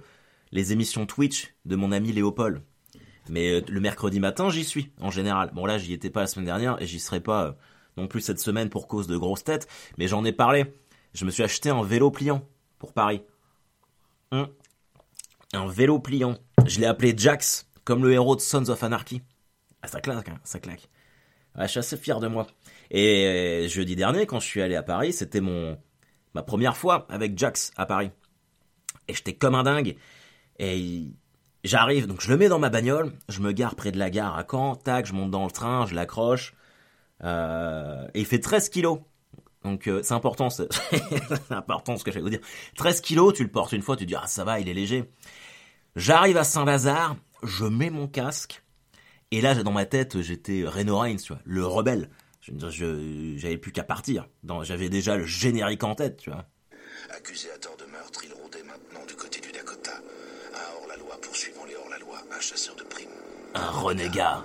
les 0.51 0.73
émissions 0.73 1.05
Twitch 1.05 1.53
de 1.65 1.75
mon 1.75 1.91
ami 1.91 2.11
Léopold, 2.11 2.61
mais 3.29 3.51
euh, 3.51 3.61
le 3.67 3.79
mercredi 3.79 4.19
matin, 4.19 4.49
j'y 4.49 4.65
suis 4.65 4.91
en 4.99 5.11
général. 5.11 5.51
Bon 5.53 5.65
là, 5.65 5.77
j'y 5.77 5.93
étais 5.93 6.09
pas 6.09 6.21
la 6.21 6.27
semaine 6.27 6.45
dernière 6.45 6.81
et 6.81 6.87
j'y 6.87 6.99
serai 6.99 7.21
pas 7.21 7.55
non 7.97 8.07
plus 8.07 8.21
cette 8.21 8.39
semaine 8.39 8.69
pour 8.69 8.87
cause 8.87 9.07
de 9.07 9.17
grosses 9.17 9.43
têtes, 9.43 9.67
mais 9.97 10.07
j'en 10.07 10.25
ai 10.25 10.31
parlé. 10.33 10.73
Je 11.13 11.25
me 11.25 11.31
suis 11.31 11.43
acheté 11.43 11.69
un 11.69 11.83
vélo 11.83 12.11
pliant 12.11 12.47
pour 12.79 12.93
Paris. 12.93 13.23
Hum. 14.31 14.47
Un 15.53 15.67
vélo 15.67 15.99
pliant. 15.99 16.37
Je 16.65 16.79
l'ai 16.79 16.85
appelé 16.85 17.13
Jax, 17.15 17.67
comme 17.83 18.03
le 18.03 18.13
héros 18.13 18.35
de 18.35 18.41
Sons 18.41 18.69
of 18.69 18.83
Anarchy. 18.83 19.21
Ah, 19.81 19.87
ça 19.87 19.99
claque, 19.99 20.29
hein, 20.29 20.39
ça 20.43 20.59
claque. 20.59 20.89
Ouais, 21.57 21.65
je 21.65 21.71
suis 21.71 21.79
assez 21.79 21.97
fier 21.97 22.19
de 22.19 22.27
moi. 22.27 22.47
Et 22.91 23.67
jeudi 23.69 23.95
dernier, 23.95 24.25
quand 24.25 24.39
je 24.39 24.45
suis 24.45 24.61
allé 24.61 24.75
à 24.75 24.83
Paris, 24.83 25.11
c'était 25.11 25.41
mon 25.41 25.77
ma 26.33 26.43
première 26.43 26.77
fois 26.77 27.05
avec 27.09 27.37
Jax 27.37 27.71
à 27.75 27.85
Paris. 27.85 28.11
Et 29.07 29.13
j'étais 29.13 29.33
comme 29.33 29.55
un 29.55 29.63
dingue. 29.63 29.97
Et 30.59 31.07
j'arrive, 31.63 32.07
donc 32.07 32.21
je 32.21 32.29
le 32.29 32.37
mets 32.37 32.49
dans 32.49 32.59
ma 32.59 32.69
bagnole, 32.69 33.13
je 33.29 33.41
me 33.41 33.51
gare 33.51 33.75
près 33.75 33.91
de 33.91 33.99
la 33.99 34.09
gare 34.09 34.37
à 34.37 34.45
Caen, 34.49 34.75
tac, 34.75 35.05
je 35.05 35.13
monte 35.13 35.31
dans 35.31 35.45
le 35.45 35.51
train, 35.51 35.85
je 35.85 35.95
l'accroche. 35.95 36.53
Euh, 37.23 38.07
et 38.13 38.19
il 38.21 38.25
fait 38.25 38.39
13 38.39 38.69
kilos. 38.69 38.99
Donc 39.63 39.87
euh, 39.87 40.01
c'est 40.03 40.13
important, 40.13 40.49
c'est 40.49 40.67
important 41.51 41.97
ce 41.97 42.03
que 42.03 42.11
je 42.11 42.15
vais 42.17 42.21
vous 42.21 42.29
dire. 42.29 42.41
13 42.75 43.01
kilos, 43.01 43.33
tu 43.33 43.43
le 43.43 43.51
portes 43.51 43.71
une 43.73 43.81
fois, 43.81 43.95
tu 43.95 44.05
te 44.05 44.09
dis 44.09 44.15
ah 44.15 44.27
ça 44.27 44.43
va, 44.43 44.59
il 44.59 44.67
est 44.69 44.73
léger. 44.73 45.05
J'arrive 45.95 46.37
à 46.37 46.43
Saint-Lazare, 46.43 47.15
je 47.43 47.65
mets 47.65 47.89
mon 47.89 48.07
casque, 48.07 48.63
et 49.31 49.41
là 49.41 49.55
dans 49.55 49.71
ma 49.71 49.85
tête 49.85 50.21
j'étais 50.21 50.63
Reno 50.65 50.97
Reigns, 50.97 51.17
tu 51.17 51.33
vois, 51.33 51.41
le 51.45 51.65
rebelle. 51.65 52.09
Je, 52.41 52.53
je 52.69 53.35
j'avais 53.37 53.57
plus 53.57 53.71
qu'à 53.71 53.83
partir. 53.83 54.27
J'avais 54.63 54.89
déjà 54.89 55.15
le 55.15 55.25
générique 55.25 55.83
en 55.83 55.93
tête, 55.93 56.17
tu 56.17 56.31
vois. 56.31 56.45
Accusé 57.15 57.51
à 57.51 57.57
tort 57.59 57.77
de 57.77 57.85
meurtre, 57.85 58.21
il 58.23 58.33
rôdait 58.33 58.63
maintenant 58.63 59.05
du 59.07 59.15
côté 59.15 59.39
du 59.39 59.51
Dakota. 59.51 59.91
Un 60.53 60.81
hors-la-loi 60.81 61.19
poursuivant 61.21 61.65
les 61.65 61.75
hors-la-loi, 61.75 62.17
un 62.35 62.39
chasseur 62.39 62.75
de 62.75 62.83
primes. 62.83 63.09
Un 63.53 63.69
renégat. 63.69 64.43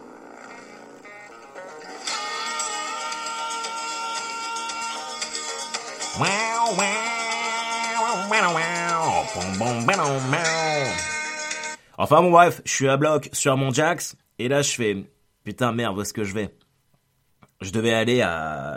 Enfin 11.98 12.22
bon 12.22 12.30
bref, 12.30 12.62
je 12.64 12.70
suis 12.72 12.88
à 12.88 12.96
bloc 12.96 13.28
sur 13.32 13.54
mon 13.58 13.70
Jax, 13.70 14.16
et 14.38 14.48
là 14.48 14.62
je 14.62 14.70
fais, 14.70 15.04
putain 15.44 15.72
merde, 15.72 15.98
où 15.98 16.00
est-ce 16.00 16.14
que 16.14 16.24
je 16.24 16.32
vais 16.32 16.54
Je 17.60 17.70
devais 17.70 17.92
aller 17.92 18.20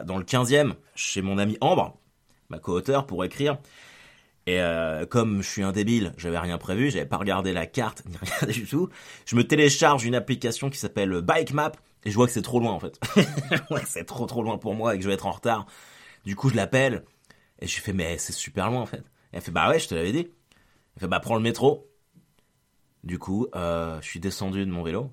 dans 0.06 0.18
le 0.18 0.26
15e, 0.26 0.74
chez 0.96 1.22
mon 1.22 1.38
ami 1.38 1.58
Ambre, 1.62 1.98
ma 2.50 2.60
co-auteur, 2.60 3.06
pour 3.06 3.24
écrire. 3.24 3.58
Et 4.46 4.60
euh, 4.60 5.06
comme 5.06 5.42
je 5.42 5.48
suis 5.48 5.64
un 5.64 5.72
débile, 5.72 6.14
j'avais 6.18 6.40
rien 6.40 6.58
prévu, 6.58 6.92
j'avais 6.92 7.06
pas 7.06 7.18
regardé 7.18 7.54
la 7.54 7.66
carte, 7.66 8.04
ni 8.06 8.18
rien 8.22 8.52
du 8.52 8.66
tout. 8.66 8.90
Je 9.26 9.38
me 9.38 9.48
télécharge 9.48 10.04
une 10.04 10.16
application 10.16 10.70
qui 10.70 10.78
s'appelle 10.78 11.22
Bike 11.22 11.54
Map, 11.54 11.72
et 12.04 12.12
je 12.12 12.16
vois 12.16 12.28
que 12.28 12.34
c'est 12.34 12.42
trop 12.42 12.60
loin 12.60 12.74
en 12.74 12.80
fait. 12.82 13.00
c'est 13.86 14.06
trop 14.06 14.26
trop 14.26 14.44
loin 14.44 14.58
pour 14.58 14.76
moi 14.76 14.94
et 14.94 14.98
que 14.98 15.04
je 15.04 15.08
vais 15.08 15.14
être 15.14 15.28
en 15.28 15.32
retard. 15.32 15.68
Du 16.26 16.36
coup, 16.36 16.50
je 16.50 16.56
l'appelle, 16.56 17.04
et 17.60 17.68
je 17.68 17.76
lui 17.76 17.82
fais, 17.82 17.94
mais 17.94 18.18
c'est 18.18 18.34
super 18.34 18.70
loin 18.70 18.82
en 18.82 18.86
fait. 18.86 19.00
Et 19.32 19.38
elle 19.38 19.42
fait, 19.42 19.52
bah 19.52 19.70
ouais, 19.70 19.80
je 19.80 19.88
te 19.88 19.96
l'avais 19.96 20.12
dit. 20.12 20.28
Elle 20.96 21.02
fait, 21.02 21.08
bah 21.08 21.20
prends 21.20 21.36
le 21.36 21.42
métro. 21.42 21.90
Du 23.04 23.18
coup, 23.18 23.48
euh, 23.56 24.00
je 24.02 24.08
suis 24.08 24.20
descendu 24.20 24.66
de 24.66 24.72
mon 24.72 24.84
vélo, 24.84 25.12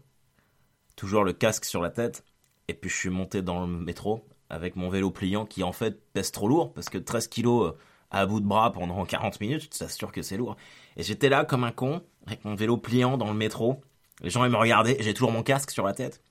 toujours 0.96 1.22
le 1.22 1.32
casque 1.32 1.64
sur 1.64 1.80
la 1.80 1.90
tête, 1.90 2.24
et 2.66 2.74
puis 2.74 2.90
je 2.90 2.96
suis 2.96 3.10
monté 3.10 3.42
dans 3.42 3.60
le 3.60 3.66
métro 3.66 4.26
avec 4.50 4.74
mon 4.76 4.88
vélo 4.88 5.10
pliant 5.10 5.46
qui 5.46 5.62
en 5.62 5.72
fait 5.72 6.00
pèse 6.12 6.32
trop 6.32 6.48
lourd, 6.48 6.72
parce 6.74 6.88
que 6.88 6.98
13 6.98 7.28
kilos 7.28 7.74
à 8.10 8.26
bout 8.26 8.40
de 8.40 8.46
bras 8.46 8.72
pendant 8.72 9.04
40 9.06 9.40
minutes, 9.40 9.62
je 9.62 9.78
t'assure 9.78 10.10
que 10.10 10.22
c'est 10.22 10.36
lourd. 10.36 10.56
Et 10.96 11.02
j'étais 11.02 11.28
là 11.28 11.44
comme 11.44 11.64
un 11.64 11.72
con, 11.72 12.02
avec 12.26 12.44
mon 12.44 12.54
vélo 12.54 12.76
pliant 12.76 13.16
dans 13.16 13.28
le 13.28 13.34
métro. 13.36 13.80
Les 14.22 14.30
gens 14.30 14.44
ils 14.44 14.50
me 14.50 14.56
regardaient, 14.56 14.96
j'ai 15.00 15.14
toujours 15.14 15.32
mon 15.32 15.42
casque 15.42 15.70
sur 15.70 15.84
la 15.84 15.92
tête. 15.92 16.22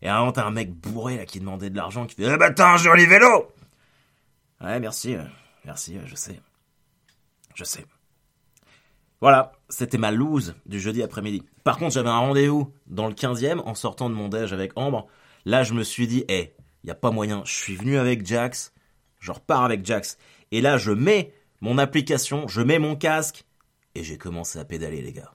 Et 0.00 0.08
avant 0.08 0.32
t'as 0.32 0.46
un 0.46 0.50
mec 0.50 0.72
bourré 0.72 1.16
là 1.16 1.26
qui 1.26 1.40
demandait 1.40 1.70
de 1.70 1.76
l'argent, 1.76 2.06
qui 2.06 2.14
fait 2.14 2.32
Eh 2.32 2.36
bah 2.36 2.50
t'as 2.50 2.72
un 2.72 2.76
joli 2.76 3.06
vélo 3.06 3.48
Ouais 4.64 4.80
merci, 4.80 5.14
euh, 5.14 5.22
merci, 5.66 5.98
euh, 5.98 6.06
je 6.06 6.14
sais. 6.14 6.40
Je 7.54 7.64
sais. 7.64 7.84
Voilà, 9.20 9.52
c'était 9.68 9.98
ma 9.98 10.10
loose 10.10 10.54
du 10.64 10.80
jeudi 10.80 11.02
après-midi. 11.02 11.42
Par 11.64 11.76
contre, 11.76 11.92
j'avais 11.92 12.08
un 12.08 12.18
rendez-vous 12.18 12.72
dans 12.86 13.06
le 13.06 13.12
15e 13.12 13.60
en 13.60 13.74
sortant 13.74 14.08
de 14.08 14.14
mon 14.14 14.28
déj 14.28 14.54
avec 14.54 14.72
Ambre. 14.76 15.06
Là, 15.44 15.64
je 15.64 15.74
me 15.74 15.82
suis 15.82 16.06
dit, 16.06 16.24
hé, 16.28 16.34
hey, 16.34 16.52
y 16.82 16.90
a 16.90 16.94
pas 16.94 17.10
moyen, 17.10 17.42
je 17.44 17.52
suis 17.52 17.76
venu 17.76 17.98
avec 17.98 18.24
Jax, 18.24 18.72
je 19.20 19.32
repars 19.32 19.64
avec 19.64 19.84
Jax. 19.84 20.16
Et 20.50 20.62
là, 20.62 20.78
je 20.78 20.92
mets 20.92 21.34
mon 21.60 21.76
application, 21.76 22.48
je 22.48 22.62
mets 22.62 22.78
mon 22.78 22.96
casque, 22.96 23.44
et 23.94 24.02
j'ai 24.02 24.16
commencé 24.16 24.58
à 24.58 24.64
pédaler, 24.64 25.02
les 25.02 25.12
gars. 25.12 25.32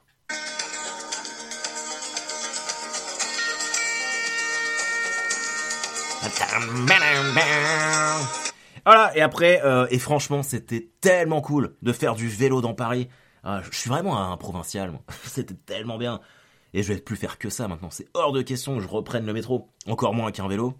Voilà, 8.86 9.16
et 9.16 9.22
après, 9.22 9.62
euh, 9.64 9.88
et 9.90 10.00
franchement, 10.00 10.44
c'était 10.44 10.90
tellement 11.02 11.42
cool 11.42 11.76
de 11.82 11.92
faire 11.94 12.16
du 12.16 12.28
vélo 12.28 12.62
dans 12.62 12.74
Paris. 12.74 13.08
Ah, 13.44 13.62
je 13.70 13.78
suis 13.78 13.90
vraiment 13.90 14.32
un 14.32 14.36
provincial, 14.38 14.92
moi. 14.92 15.02
C'était 15.24 15.54
tellement 15.54 15.98
bien. 15.98 16.20
Et 16.74 16.84
je 16.84 16.94
vais 16.94 17.00
plus 17.00 17.16
faire 17.16 17.38
que 17.38 17.50
ça 17.50 17.68
maintenant. 17.68 17.90
C'est 17.90 18.08
hors 18.14 18.32
de 18.32 18.42
question 18.42 18.76
que 18.76 18.82
je 18.82 18.88
reprenne 18.88 19.26
le 19.26 19.34
métro. 19.34 19.70
Encore 19.88 20.14
moins 20.14 20.32
qu'un 20.32 20.48
vélo. 20.48 20.76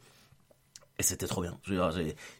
Et 1.00 1.04
c'était 1.04 1.28
trop 1.28 1.42
bien. 1.42 1.58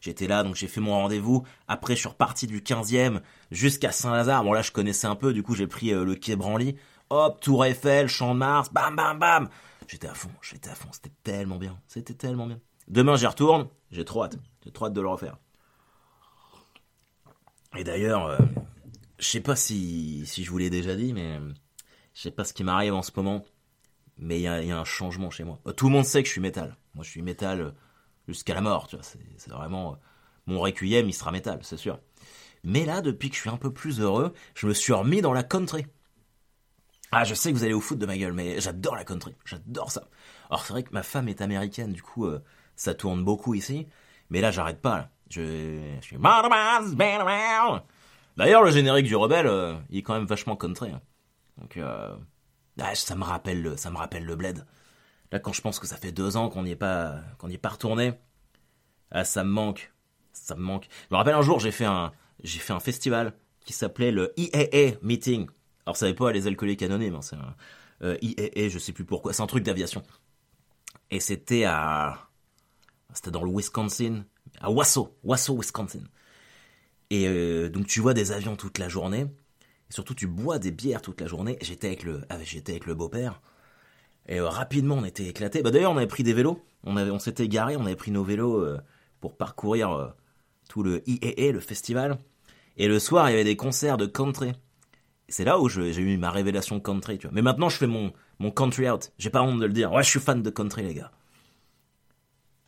J'étais 0.02 0.26
là, 0.26 0.42
donc 0.42 0.54
j'ai 0.54 0.68
fait 0.68 0.82
mon 0.82 0.92
rendez-vous. 0.92 1.44
Après, 1.66 1.94
je 1.94 2.00
suis 2.00 2.08
reparti 2.08 2.46
du 2.46 2.60
15e 2.60 3.22
jusqu'à 3.50 3.90
Saint-Lazare. 3.90 4.44
Bon, 4.44 4.52
là, 4.52 4.60
je 4.60 4.70
connaissais 4.70 5.06
un 5.06 5.16
peu, 5.16 5.32
du 5.32 5.42
coup, 5.42 5.54
j'ai 5.54 5.66
pris 5.66 5.94
euh, 5.94 6.04
le 6.04 6.14
quai 6.14 6.36
Branly. 6.36 6.76
Hop, 7.08 7.40
Tour 7.40 7.64
Eiffel, 7.64 8.06
Champ 8.06 8.34
de 8.34 8.38
Mars, 8.38 8.70
bam, 8.70 8.94
bam, 8.94 9.18
bam. 9.18 9.48
J'étais 9.88 10.08
à 10.08 10.14
fond, 10.14 10.30
j'étais 10.42 10.68
à 10.68 10.74
fond. 10.74 10.88
C'était 10.92 11.10
tellement 11.24 11.56
bien. 11.56 11.76
C'était 11.88 12.14
tellement 12.14 12.46
bien. 12.46 12.60
Demain, 12.86 13.16
j'y 13.16 13.26
retourne. 13.26 13.66
J'ai 13.90 14.04
trop 14.04 14.24
hâte. 14.24 14.36
J'ai 14.64 14.70
trop 14.70 14.86
hâte 14.86 14.92
de 14.92 15.00
le 15.00 15.08
refaire. 15.08 15.38
Et 17.76 17.84
d'ailleurs, 17.84 18.26
euh, 18.26 18.38
je 19.18 19.26
sais 19.26 19.40
pas 19.40 19.56
si, 19.56 20.26
si 20.26 20.44
je 20.44 20.50
vous 20.50 20.58
l'ai 20.58 20.70
déjà 20.70 20.96
dit, 20.96 21.12
mais 21.12 21.38
je 22.14 22.20
sais 22.20 22.30
pas 22.30 22.44
ce 22.44 22.52
qui 22.52 22.64
m'arrive 22.64 22.94
en 22.94 23.02
ce 23.02 23.12
moment. 23.16 23.44
Mais 24.18 24.38
il 24.38 24.42
y 24.42 24.48
a, 24.48 24.78
un 24.78 24.84
changement 24.84 25.30
chez 25.30 25.44
moi. 25.44 25.58
Tout 25.76 25.86
le 25.86 25.92
monde 25.92 26.04
sait 26.04 26.22
que 26.22 26.26
je 26.26 26.32
suis 26.32 26.42
métal. 26.42 26.76
Moi, 26.94 27.04
je 27.04 27.10
suis 27.10 27.22
métal 27.22 27.74
jusqu'à 28.28 28.54
la 28.54 28.60
mort, 28.60 28.86
tu 28.86 28.96
vois. 28.96 29.04
C'est 29.04 29.50
vraiment 29.50 29.98
mon 30.46 30.60
requiem, 30.60 31.08
il 31.08 31.12
sera 31.14 31.32
métal, 31.32 31.60
c'est 31.62 31.76
sûr. 31.76 31.98
Mais 32.64 32.84
là, 32.84 33.00
depuis 33.00 33.30
que 33.30 33.36
je 33.36 33.40
suis 33.40 33.50
un 33.50 33.56
peu 33.56 33.72
plus 33.72 34.00
heureux, 34.00 34.34
je 34.54 34.66
me 34.66 34.74
suis 34.74 34.92
remis 34.92 35.22
dans 35.22 35.32
la 35.32 35.42
country. 35.42 35.86
Ah, 37.12 37.24
je 37.24 37.34
sais 37.34 37.50
que 37.50 37.56
vous 37.56 37.64
allez 37.64 37.72
au 37.72 37.80
foot 37.80 37.98
de 37.98 38.06
ma 38.06 38.16
gueule, 38.16 38.32
mais 38.32 38.60
j'adore 38.60 38.94
la 38.94 39.04
country, 39.04 39.34
j'adore 39.44 39.90
ça. 39.90 40.08
Alors 40.48 40.64
c'est 40.64 40.72
vrai 40.72 40.82
que 40.82 40.92
ma 40.92 41.02
femme 41.02 41.28
est 41.28 41.40
américaine, 41.40 41.92
du 41.92 42.02
coup, 42.02 42.26
euh, 42.26 42.40
ça 42.76 42.94
tourne 42.94 43.24
beaucoup 43.24 43.54
ici. 43.54 43.88
Mais 44.28 44.40
là, 44.40 44.50
j'arrête 44.50 44.80
pas. 44.80 44.96
Là. 44.98 45.10
Je, 45.30 45.80
je 46.00 46.04
suis. 46.04 46.16
D'ailleurs, 48.36 48.62
le 48.62 48.70
générique 48.70 49.06
du 49.06 49.16
rebelle, 49.16 49.46
euh, 49.46 49.74
il 49.90 49.98
est 49.98 50.02
quand 50.02 50.14
même 50.14 50.26
vachement 50.26 50.56
country. 50.56 50.90
Hein. 50.90 51.00
Donc, 51.58 51.76
euh, 51.76 52.14
ça 52.94 53.14
me 53.14 53.24
rappelle, 53.24 53.62
le, 53.62 53.76
ça 53.76 53.90
me 53.90 53.96
rappelle 53.96 54.24
le 54.24 54.36
bled. 54.36 54.66
Là, 55.32 55.38
quand 55.38 55.52
je 55.52 55.60
pense 55.60 55.78
que 55.78 55.86
ça 55.86 55.96
fait 55.96 56.12
deux 56.12 56.36
ans 56.36 56.48
qu'on 56.48 56.64
n'y 56.64 56.72
est 56.72 56.76
pas, 56.76 57.20
qu'on 57.38 57.48
n'y 57.48 57.54
est 57.54 57.58
pas 57.58 57.68
retourné, 57.68 58.14
ah, 59.12 59.24
ça 59.24 59.44
me 59.44 59.50
manque, 59.50 59.92
ça 60.32 60.56
me 60.56 60.62
manque. 60.62 60.88
Je 61.08 61.14
me 61.14 61.16
rappelle 61.16 61.34
un 61.34 61.42
jour, 61.42 61.60
j'ai 61.60 61.70
fait 61.70 61.84
un, 61.84 62.12
j'ai 62.42 62.58
fait 62.58 62.72
un 62.72 62.80
festival 62.80 63.34
qui 63.60 63.72
s'appelait 63.72 64.10
le 64.10 64.32
IAA 64.36 64.96
Meeting. 65.02 65.48
Alors, 65.86 65.96
ça 65.96 66.06
n'est 66.06 66.14
pas 66.14 66.32
les 66.32 66.46
alcooliques 66.46 66.82
anonymes, 66.82 67.16
hein, 67.16 67.22
c'est 67.22 67.36
un 67.36 67.54
euh, 68.02 68.16
IAA, 68.22 68.68
je 68.68 68.78
sais 68.78 68.92
plus 68.92 69.04
pourquoi, 69.04 69.32
c'est 69.32 69.42
un 69.42 69.46
truc 69.46 69.62
d'aviation. 69.62 70.02
Et 71.10 71.20
c'était 71.20 71.64
à, 71.64 72.30
c'était 73.12 73.30
dans 73.30 73.44
le 73.44 73.50
Wisconsin, 73.50 74.24
à 74.60 74.70
Wasso, 74.70 75.16
Wasso, 75.24 75.54
Wisconsin. 75.54 76.04
Et 77.10 77.26
euh, 77.26 77.68
donc 77.68 77.86
tu 77.86 78.00
vois 78.00 78.14
des 78.14 78.32
avions 78.32 78.56
toute 78.56 78.78
la 78.78 78.88
journée, 78.88 79.22
et 79.22 79.92
surtout 79.92 80.14
tu 80.14 80.26
bois 80.26 80.58
des 80.58 80.70
bières 80.70 81.02
toute 81.02 81.20
la 81.20 81.26
journée. 81.26 81.58
J'étais 81.60 81.88
avec 81.88 82.04
le, 82.04 82.22
ah, 82.28 82.36
j'étais 82.42 82.72
avec 82.72 82.86
le 82.86 82.94
beau-père. 82.94 83.40
Et 84.28 84.38
euh, 84.38 84.48
rapidement, 84.48 84.96
on 84.96 85.04
était 85.04 85.26
éclatés. 85.26 85.62
Bah, 85.62 85.70
D'ailleurs, 85.70 85.92
on 85.92 85.96
avait 85.96 86.06
pris 86.06 86.22
des 86.22 86.32
vélos. 86.32 86.62
On, 86.84 86.96
avait, 86.96 87.10
on 87.10 87.18
s'était 87.18 87.48
garé, 87.48 87.76
on 87.76 87.84
avait 87.86 87.96
pris 87.96 88.10
nos 88.10 88.22
vélos 88.22 88.60
euh, 88.60 88.78
pour 89.20 89.36
parcourir 89.36 90.14
tout 90.68 90.82
le 90.82 91.02
IEE, 91.08 91.52
le 91.52 91.60
festival. 91.60 92.18
Et 92.76 92.86
le 92.88 92.98
soir, 92.98 93.28
il 93.28 93.32
y 93.32 93.34
avait 93.34 93.44
des 93.44 93.56
concerts 93.56 93.96
de 93.96 94.06
country. 94.06 94.52
C'est 95.28 95.44
là 95.44 95.58
où 95.58 95.68
j'ai 95.68 95.96
eu 95.96 96.16
ma 96.16 96.30
révélation 96.30 96.80
country. 96.80 97.18
Mais 97.32 97.42
maintenant, 97.42 97.68
je 97.68 97.76
fais 97.76 97.86
mon, 97.86 98.12
mon 98.38 98.50
country 98.50 98.88
out. 98.88 99.12
J'ai 99.18 99.30
pas 99.30 99.42
honte 99.42 99.60
de 99.60 99.66
le 99.66 99.72
dire. 99.72 99.92
Ouais, 99.92 100.02
je 100.02 100.08
suis 100.08 100.20
fan 100.20 100.42
de 100.42 100.50
country, 100.50 100.82
les 100.82 100.94
gars. 100.94 101.10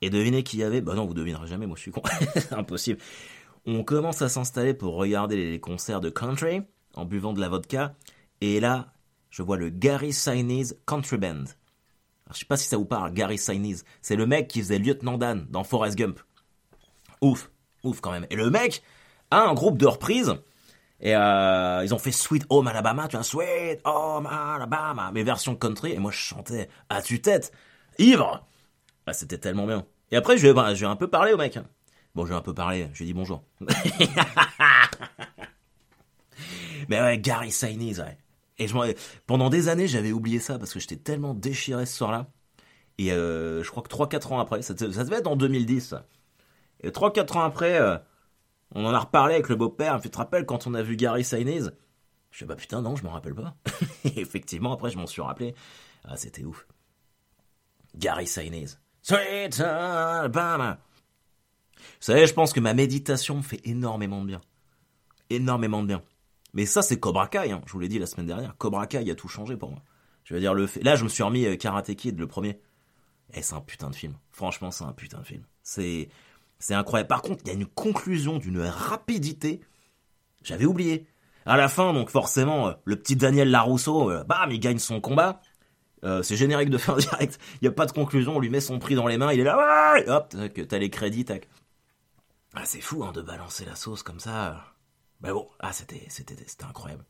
Et 0.03 0.11
devinez 0.11 0.43
qui 0.43 0.59
y 0.59 0.65
avait 0.65 0.81
Bah 0.81 0.95
non, 0.95 1.07
vous 1.07 1.15
devinerez 1.15 1.47
jamais, 1.47 1.67
moi 1.67 1.77
je 1.77 1.83
suis 1.83 1.93
con. 1.93 2.03
Impossible. 2.51 3.01
On 3.65 3.85
commence 3.85 4.21
à 4.21 4.29
s'installer 4.29 4.75
pour 4.75 4.97
regarder 4.97 5.37
les 5.37 5.61
concerts 5.61 6.01
de 6.01 6.11
country 6.11 6.63
en 6.95 7.05
buvant 7.05 7.33
de 7.33 7.41
la 7.41 7.49
vodka. 7.49 7.95
Et 8.41 8.59
là, 8.59 8.93
je 9.31 9.43
vois 9.43 9.57
le 9.57 9.71
Gary 9.71 10.13
Sinise 10.13 10.79
Country 10.87 11.17
Band. 11.17 11.45
Alors, 12.27 12.35
je 12.35 12.41
sais 12.41 12.45
pas 12.45 12.57
si 12.57 12.67
ça 12.67 12.77
vous 12.77 12.85
parle, 12.85 13.13
Gary 13.15 13.39
Sinise. 13.39 13.85
C'est 14.03 14.17
le 14.17 14.27
mec 14.27 14.49
qui 14.49 14.61
faisait 14.61 14.81
Lieutenant 14.81 15.19
Dan 15.19 15.47
dans 15.51 15.63
Forrest 15.63 15.97
Gump. 15.97 16.19
Ouf, 17.21 17.51
ouf 17.85 18.01
quand 18.01 18.11
même. 18.11 18.27
Et 18.31 18.37
le 18.37 18.51
mec 18.51 18.83
a 19.31 19.49
un 19.49 19.55
groupe 19.55 19.79
de 19.79 19.87
reprises. 19.87 20.35
Et 20.99 21.15
euh, 21.15 21.85
ils 21.85 21.95
ont 21.95 21.99
fait 21.99 22.13
Sweet 22.13 22.45
Home 22.49 22.67
Alabama, 22.67 23.07
tu 23.07 23.17
vois, 23.17 23.25
Sweet 23.25 23.81
Home 23.85 24.27
Alabama, 24.27 25.13
mais 25.15 25.23
version 25.23 25.55
country. 25.55 25.93
Et 25.93 25.99
moi, 26.01 26.11
je 26.11 26.19
chantais 26.19 26.69
à 26.89 27.01
tue-tête, 27.03 27.53
ivre. 27.99 28.45
Ah, 29.07 29.13
c'était 29.13 29.39
tellement 29.39 29.67
bien. 29.67 29.85
Et 30.13 30.17
après, 30.17 30.37
je 30.37 30.47
vais, 30.47 30.75
je 30.75 30.81
vais 30.81 30.87
un 30.87 30.97
peu 30.97 31.09
parler 31.09 31.33
au 31.33 31.39
mec. 31.39 31.59
Bon, 32.15 32.27
je 32.27 32.31
vais 32.31 32.37
un 32.37 32.43
peu 32.43 32.53
parler, 32.53 32.89
je 32.93 32.99
lui 32.99 33.05
ai 33.05 33.07
dit 33.07 33.15
bonjour. 33.15 33.43
mais 36.89 37.01
ouais, 37.01 37.19
Gary 37.19 37.51
Sinise, 37.51 38.01
ouais. 38.01 38.19
Et 38.59 38.69
je, 38.69 38.77
pendant 39.27 39.49
des 39.49 39.69
années, 39.69 39.89
j'avais 39.89 40.13
oublié 40.13 40.39
ça 40.39 40.59
parce 40.59 40.75
que 40.75 40.81
j'étais 40.81 40.97
tellement 40.97 41.33
déchiré 41.33 41.87
ce 41.87 41.97
soir-là. 41.97 42.29
Et 42.99 43.11
euh, 43.13 43.63
je 43.63 43.71
crois 43.71 43.83
que 43.83 43.89
3-4 43.89 44.35
ans 44.35 44.39
après, 44.39 44.61
ça, 44.61 44.75
devait 44.75 45.17
être 45.17 45.27
en 45.27 45.37
2010. 45.37 45.95
Et 46.83 46.91
3-4 46.91 47.39
ans 47.39 47.41
après, 47.41 47.81
euh, 47.81 47.97
on 48.75 48.85
en 48.85 48.93
a 48.93 48.99
reparlé 48.99 49.33
avec 49.33 49.49
le 49.49 49.57
beau-père. 49.57 49.99
Tu 50.03 50.11
te 50.11 50.19
rappelles 50.19 50.45
quand 50.45 50.67
on 50.67 50.75
a 50.75 50.83
vu 50.83 50.97
Gary 50.97 51.25
Sainz 51.25 51.73
Je 52.31 52.39
fais 52.39 52.45
bah 52.45 52.57
putain, 52.57 52.83
non, 52.83 52.97
je 52.97 53.05
m'en 53.05 53.13
rappelle 53.13 53.35
pas. 53.35 53.57
effectivement, 54.05 54.75
après, 54.75 54.91
je 54.91 54.99
m'en 54.99 55.07
suis 55.07 55.23
rappelé. 55.23 55.55
Ah, 56.05 56.19
c'était 56.19 56.45
ouf. 56.45 56.67
Gary 57.97 58.27
Sainz. 58.27 58.82
Sweet 59.03 59.61
Alabama. 59.61 60.79
Vous 61.77 62.07
savez, 62.07 62.27
je 62.27 62.35
pense 62.35 62.53
que 62.53 62.61
ma 62.61 62.73
méditation 62.73 63.37
me 63.37 63.43
fait 63.43 63.61
énormément 63.65 64.21
de 64.23 64.27
bien. 64.27 64.41
Énormément 65.29 65.83
de 65.83 65.89
bien. 65.89 66.03
Mais 66.55 66.67
ça, 66.67 66.83
c'est 66.83 67.01
Cobra 67.01 67.27
Kai, 67.29 67.51
hein. 67.51 67.63
je 67.67 67.73
vous 67.73 67.81
l'ai 67.81 67.89
dit 67.89 67.99
la 67.99 68.07
semaine 68.07 68.27
dernière. 68.27 68.57
Cobra 68.59 68.87
Kai 68.87 69.11
a 69.11 69.15
tout 69.15 69.29
changé 69.29 69.57
pour 69.57 69.71
moi. 69.71 69.83
Je 70.25 70.35
veux 70.35 70.41
dire, 70.41 70.55
le 70.55 70.67
fait... 70.67 70.83
là, 70.83 70.95
je 70.95 71.05
me 71.05 71.09
suis 71.09 71.23
remis 71.23 71.47
euh, 71.47 71.57
Karate 71.57 71.95
Kid, 71.95 72.19
le 72.19 72.27
premier. 72.29 72.61
Et 73.35 73.43
c'est 73.43 73.55
un 73.55 73.61
putain 73.61 73.91
de 73.91 73.97
film. 73.97 74.15
Franchement, 74.31 74.71
c'est 74.71 74.85
un 74.85 74.93
putain 74.93 75.19
de 75.19 75.27
film. 75.27 75.43
C'est, 75.63 76.09
c'est 76.59 76.75
incroyable. 76.75 77.09
Par 77.09 77.23
contre, 77.23 77.43
il 77.45 77.49
y 77.49 77.51
a 77.51 77.55
une 77.55 77.67
conclusion 77.67 78.39
d'une 78.39 78.61
rapidité. 78.61 79.61
J'avais 80.43 80.67
oublié. 80.67 81.07
À 81.45 81.57
la 81.57 81.69
fin, 81.69 81.93
donc 81.93 82.11
forcément, 82.11 82.69
euh, 82.69 82.73
le 82.85 82.97
petit 82.97 83.17
Daniel 83.17 83.51
Larousseau, 83.51 84.11
euh, 84.11 84.23
bam, 84.23 84.51
il 84.53 84.61
gagne 84.61 84.79
son 84.79 85.01
combat. 85.01 85.41
C'est 86.03 86.37
générique 86.37 86.71
de 86.71 86.79
fin 86.79 86.97
direct. 86.99 87.39
Il 87.61 87.65
y 87.65 87.69
a 87.69 87.73
pas 87.73 87.87
de 87.87 87.93
conclusion. 87.93 88.37
On 88.37 88.41
lui 88.41 88.51
met 88.51 88.61
son 88.61 88.79
prix 88.79 88.95
dans 88.95 89.07
les 89.07 89.19
mains. 89.19 89.33
Il 89.33 89.41
est 89.41 89.45
là, 89.45 89.95
hop, 90.07 90.35
t'as 90.69 90.79
les 90.79 90.91
crédits, 90.91 91.25
tac. 91.25 91.49
Ah, 92.55 92.65
c'est 92.65 92.81
fou, 92.81 93.03
hein, 93.05 93.13
de 93.13 93.23
balancer 93.23 93.65
la 93.65 93.75
sauce 93.75 94.03
comme 94.03 94.21
ça. 94.21 94.75
Bah 95.21 95.33
bon, 95.33 95.49
ah, 95.61 95.73
c'était, 95.73 96.05
c'était, 96.09 96.37
incroyable. 96.69 97.05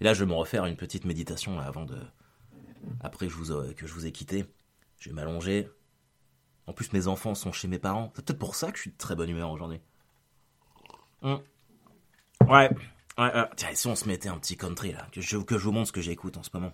Et 0.00 0.04
là, 0.04 0.14
je 0.14 0.20
vais 0.24 0.30
me 0.30 0.34
refaire 0.34 0.64
une 0.64 0.76
petite 0.76 1.04
méditation 1.04 1.58
avant 1.58 1.84
de. 1.84 1.98
Après 3.00 3.26
que 3.26 3.32
je 3.32 3.36
vous, 3.36 3.74
que 3.74 3.86
je 3.86 3.92
vous 3.92 4.06
ai 4.06 4.12
quitté. 4.12 4.46
Je 4.98 5.10
vais 5.10 5.14
m'allonger. 5.14 5.68
En 6.66 6.72
plus, 6.72 6.92
mes 6.92 7.08
enfants 7.08 7.34
sont 7.34 7.52
chez 7.52 7.66
mes 7.66 7.78
parents. 7.78 8.12
C'est 8.14 8.24
peut-être 8.24 8.38
pour 8.38 8.54
ça 8.54 8.70
que 8.70 8.76
je 8.76 8.82
suis 8.82 8.90
de 8.90 8.96
très 8.96 9.16
bonne 9.16 9.30
humeur 9.30 9.50
aujourd'hui. 9.50 9.80
Hum. 11.22 11.40
Ouais. 12.46 12.70
Ouais, 13.18 13.32
Tiens, 13.56 13.74
si 13.74 13.86
on 13.88 13.96
se 13.96 14.06
mettait 14.06 14.28
un 14.28 14.38
petit 14.38 14.56
country 14.56 14.92
là, 14.92 15.06
que 15.12 15.20
je, 15.20 15.38
que 15.38 15.58
je 15.58 15.64
vous 15.64 15.72
montre 15.72 15.88
ce 15.88 15.92
que 15.92 16.00
j'écoute 16.00 16.36
en 16.36 16.42
ce 16.44 16.50
moment. 16.54 16.72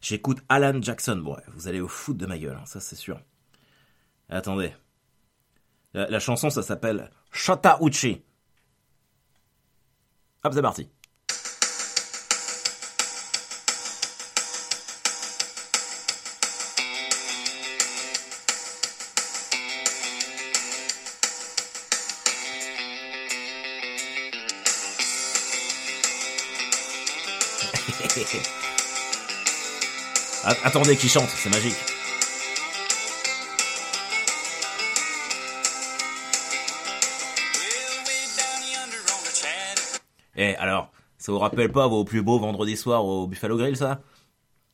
J'écoute 0.00 0.38
Alan 0.48 0.82
Jackson. 0.82 1.16
Bon, 1.16 1.36
vous 1.54 1.68
allez 1.68 1.80
au 1.80 1.88
foot 1.88 2.16
de 2.16 2.26
ma 2.26 2.38
gueule, 2.38 2.58
hein, 2.60 2.66
ça 2.66 2.80
c'est 2.80 2.96
sûr. 2.96 3.20
Attendez. 4.28 4.74
La, 5.94 6.10
la 6.10 6.18
chanson, 6.18 6.50
ça 6.50 6.62
s'appelle 6.62 7.10
Shota 7.30 7.78
Uchi. 7.80 8.22
Hop, 10.42 10.52
c'est 10.52 10.62
parti. 10.62 10.90
Attendez 30.66 30.96
qui 30.96 31.08
chante, 31.08 31.28
c'est 31.28 31.48
magique. 31.48 31.76
Eh, 40.34 40.56
alors, 40.56 40.90
ça 41.18 41.30
vous 41.30 41.38
rappelle 41.38 41.70
pas 41.70 41.86
vos 41.86 42.04
plus 42.04 42.20
beaux 42.20 42.40
vendredis 42.40 42.76
soirs 42.76 43.04
au 43.04 43.28
Buffalo 43.28 43.56
Grill, 43.56 43.76
ça? 43.76 44.00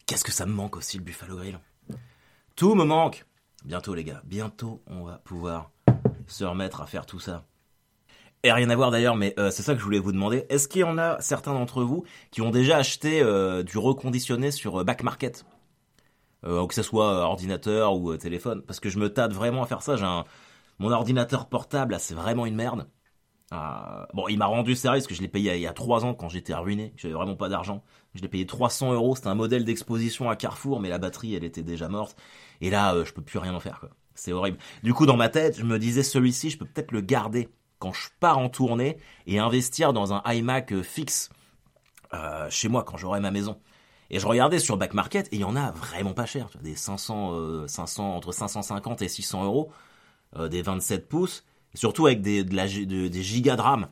Qu'est-ce 0.07 0.25
que 0.25 0.33
ça 0.33 0.47
me 0.47 0.55
manque 0.55 0.79
aussi, 0.79 0.97
le 0.97 1.05
Buffalo 1.05 1.37
Grill? 1.37 1.59
Tout 2.57 2.75
me 2.75 2.85
manque 2.85 3.27
Bientôt, 3.67 3.95
les 3.95 4.05
gars, 4.05 4.23
bientôt, 4.25 4.83
on 4.87 5.05
va 5.05 5.19
pouvoir 5.19 5.73
se 6.27 6.45
remettre 6.45 6.81
à 6.81 6.87
faire 6.87 7.05
tout 7.05 7.21
ça. 7.21 7.45
Et 8.45 8.51
rien 8.51 8.71
à 8.71 8.77
voir 8.77 8.91
d'ailleurs, 8.91 9.15
mais 9.15 9.35
euh, 9.39 9.51
c'est 9.51 9.63
ça 9.63 9.75
que 9.75 9.79
je 9.79 9.85
voulais 9.85 9.99
vous 9.99 10.13
demander. 10.13 10.47
Est-ce 10.49 10.69
qu'il 10.69 10.81
y 10.81 10.85
en 10.85 10.97
a 10.97 11.21
certains 11.21 11.53
d'entre 11.53 11.83
vous 11.85 12.05
qui 12.31 12.41
ont 12.41 12.51
déjà 12.51 12.79
acheté 12.79 13.21
euh, 13.21 13.63
du 13.63 13.77
reconditionné 13.77 14.51
sur 14.53 14.81
euh, 14.81 14.85
Back 14.85 15.03
Market? 15.03 15.45
Que 16.43 16.75
ce 16.75 16.83
soit 16.83 17.25
ordinateur 17.25 17.95
ou 17.95 18.17
téléphone 18.17 18.63
Parce 18.63 18.81
que 18.81 18.89
je 18.89 18.99
me 18.99 19.13
tâte 19.13 19.33
vraiment 19.33 19.63
à 19.63 19.67
faire 19.67 19.83
ça. 19.83 19.97
Mon 20.79 20.91
ordinateur 20.91 21.49
portable, 21.49 21.93
là, 21.93 21.99
c'est 21.99 22.15
vraiment 22.15 22.47
une 22.47 22.57
merde. 22.57 22.89
Euh, 23.53 24.07
bon, 24.15 24.29
il 24.29 24.39
m'a 24.39 24.47
rendu 24.47 24.75
service 24.75 25.07
que 25.07 25.15
je 25.15 25.21
l'ai 25.21 25.29
payé 25.29 25.55
il 25.57 25.61
y 25.61 25.67
a 25.67 25.73
3 25.73 26.05
ans 26.05 26.15
quand 26.15 26.29
j'étais 26.29 26.55
ruiné, 26.55 26.95
j'avais 26.97 27.15
vraiment 27.15 27.37
pas 27.37 27.49
d'argent. 27.49 27.85
Je 28.15 28.23
l'ai 28.23 28.29
payé 28.29 28.47
300 28.47 28.95
euros, 28.95 29.15
c'était 29.15 29.29
un 29.29 29.35
modèle 29.35 29.65
d'exposition 29.65 30.31
à 30.31 30.37
Carrefour, 30.37 30.81
mais 30.81 30.89
la 30.89 30.99
batterie 30.99 31.35
elle 31.35 31.45
était 31.45 31.63
déjà 31.63 31.89
morte. 31.89 32.17
Et 32.63 32.71
là, 32.71 32.95
euh, 32.95 33.05
je 33.05 33.13
peux 33.13 33.23
plus 33.23 33.39
rien 33.39 33.55
en 33.55 33.61
faire. 33.61 33.85
C'est 34.15 34.33
horrible. 34.33 34.59
Du 34.83 34.95
coup, 34.95 35.07
dans 35.07 35.17
ma 35.17 35.29
tête, 35.29 35.59
je 35.59 35.65
me 35.65 35.79
disais, 35.79 36.03
celui-ci, 36.03 36.51
je 36.51 36.59
peux 36.59 36.67
peut-être 36.67 36.93
le 36.93 37.01
garder 37.01 37.49
quand 37.79 37.93
je 37.93 38.09
pars 38.21 38.39
en 38.39 38.49
tournée 38.49 38.97
et 39.27 39.39
investir 39.39 39.93
dans 39.93 40.13
un 40.15 40.23
iMac 40.27 40.73
euh, 40.73 40.83
fixe 40.83 41.31
euh, 42.15 42.49
chez 42.49 42.69
moi 42.69 42.85
quand 42.85 42.97
j'aurai 42.97 43.21
ma 43.21 43.31
maison. 43.31 43.61
Et 44.13 44.21
je 44.21 44.27
regardais 44.27 44.59
sur 44.59 44.77
Back 44.77 44.95
Market 44.95 45.27
et 45.33 45.37
il 45.37 45.41
y 45.41 45.45
en 45.45 45.57
a 45.57 45.73
vraiment 45.73 46.13
pas 46.13 46.27
cher, 46.27 46.49
des 46.63 46.77
500, 46.77 47.67
500 47.67 48.05
euh, 48.05 48.17
entre 48.17 48.33
550 48.33 49.03
et 49.03 49.09
600 49.09 49.45
euros, 49.45 49.73
des 50.39 50.63
27 50.63 51.09
pouces, 51.09 51.45
surtout 51.75 52.07
avec 52.07 52.23
des, 52.23 52.45
des 52.45 53.23
gigas 53.23 53.57
de 53.57 53.61
RAM. 53.63 53.89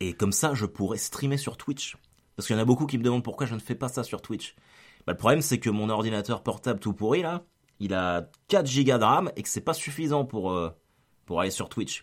Et 0.00 0.12
comme 0.12 0.32
ça, 0.32 0.54
je 0.54 0.66
pourrais 0.66 0.98
streamer 0.98 1.36
sur 1.36 1.56
Twitch. 1.56 1.96
Parce 2.36 2.46
qu'il 2.46 2.56
y 2.56 2.58
en 2.58 2.62
a 2.62 2.64
beaucoup 2.64 2.86
qui 2.86 2.98
me 2.98 3.02
demandent 3.02 3.22
pourquoi 3.22 3.46
je 3.46 3.54
ne 3.54 3.60
fais 3.60 3.74
pas 3.74 3.88
ça 3.88 4.02
sur 4.02 4.20
Twitch. 4.22 4.56
Bah, 5.06 5.12
le 5.12 5.18
problème, 5.18 5.42
c'est 5.42 5.58
que 5.58 5.70
mon 5.70 5.88
ordinateur 5.88 6.42
portable 6.42 6.80
tout 6.80 6.92
pourri, 6.92 7.22
là, 7.22 7.44
il 7.80 7.94
a 7.94 8.30
4 8.48 8.64
Go 8.84 8.98
de 8.98 9.04
RAM 9.04 9.30
et 9.36 9.42
que 9.42 9.48
c'est 9.48 9.60
pas 9.60 9.74
suffisant 9.74 10.24
pour, 10.24 10.52
euh, 10.52 10.70
pour 11.26 11.40
aller 11.40 11.50
sur 11.50 11.68
Twitch. 11.68 12.02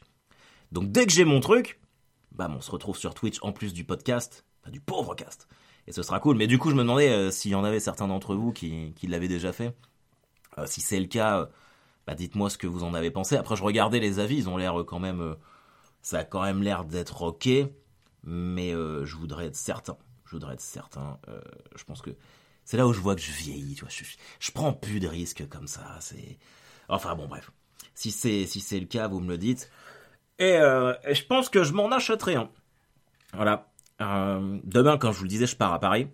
Donc 0.72 0.92
dès 0.92 1.06
que 1.06 1.12
j'ai 1.12 1.26
mon 1.26 1.40
truc, 1.40 1.80
bah, 2.32 2.50
on 2.56 2.62
se 2.62 2.72
retrouve 2.72 2.98
sur 2.98 3.14
Twitch 3.14 3.40
en 3.42 3.52
plus 3.52 3.74
du 3.74 3.84
podcast, 3.84 4.46
du 4.70 4.80
pauvre 4.80 5.16
cast. 5.16 5.48
Et 5.88 5.92
ce 5.92 6.04
sera 6.04 6.20
cool. 6.20 6.38
Mais 6.38 6.48
du 6.48 6.58
coup, 6.58 6.70
je 6.70 6.76
me 6.76 6.82
demandais 6.82 7.10
euh, 7.10 7.32
s'il 7.32 7.52
y 7.52 7.56
en 7.56 7.64
avait 7.64 7.80
certains 7.80 8.08
d'entre 8.08 8.36
vous 8.36 8.52
qui, 8.52 8.94
qui 8.96 9.08
l'avaient 9.08 9.28
déjà 9.28 9.52
fait. 9.54 9.76
Euh, 10.58 10.66
si 10.66 10.82
c'est 10.82 11.00
le 11.00 11.08
cas, 11.08 11.50
bah, 12.08 12.16
dites-moi 12.16 12.50
ce 12.50 12.58
que 12.58 12.68
vous 12.68 12.84
en 12.84 12.94
avez 12.94 13.12
pensé. 13.12 13.36
Après, 13.36 13.56
je 13.56 13.64
regardais 13.64 14.00
les 14.00 14.20
avis, 14.20 14.38
ils 14.38 14.50
ont 14.50 14.58
l'air 14.58 14.76
quand 14.86 15.00
même. 15.00 15.36
ça 16.02 16.20
a 16.20 16.24
quand 16.24 16.44
même 16.44 16.62
l'air 16.62 16.86
d'être 16.86 17.22
ok. 17.22 17.50
Mais 18.24 18.72
je 18.72 19.16
voudrais 19.16 19.48
être 19.48 19.56
certain. 19.56 19.98
Je 20.26 20.32
voudrais 20.32 20.54
être 20.54 20.62
certain. 20.62 21.20
je 21.76 21.84
pense 21.84 22.02
que 22.02 22.12
c'est 22.66 22.78
là 22.78 22.88
où 22.88 22.94
je 22.94 23.02
vois 23.02 23.16
que 23.16 23.22
je 23.22 23.32
vieillis, 23.32 23.76
tu 23.76 23.82
vois. 23.82 23.90
Je, 24.40 24.52
prends 24.52 24.74
plus 24.74 25.00
de 25.00 25.08
risques 25.08 25.48
comme 25.50 25.68
ça. 25.68 25.98
C'est, 26.00 26.38
enfin 26.88 27.16
bon, 27.16 27.28
bref. 27.28 27.52
Si 27.96 28.12
c'est 28.12 28.46
si 28.46 28.60
c'est 28.62 28.80
le 28.80 28.86
cas, 28.86 29.08
vous 29.08 29.20
me 29.20 29.28
le 29.28 29.38
dites. 29.38 29.70
Et, 30.40 30.56
euh, 30.56 30.94
je 31.12 31.24
pense 31.24 31.50
que 31.50 31.64
je 31.64 31.74
m'en 31.74 31.92
achèterai 31.92 32.36
un. 32.36 32.50
Voilà. 33.34 33.71
Euh, 34.02 34.60
demain, 34.64 34.98
quand 34.98 35.12
je 35.12 35.18
vous 35.18 35.24
le 35.24 35.30
disais, 35.30 35.46
je 35.46 35.56
pars 35.56 35.74
à 35.74 35.80
Paris 35.80 36.08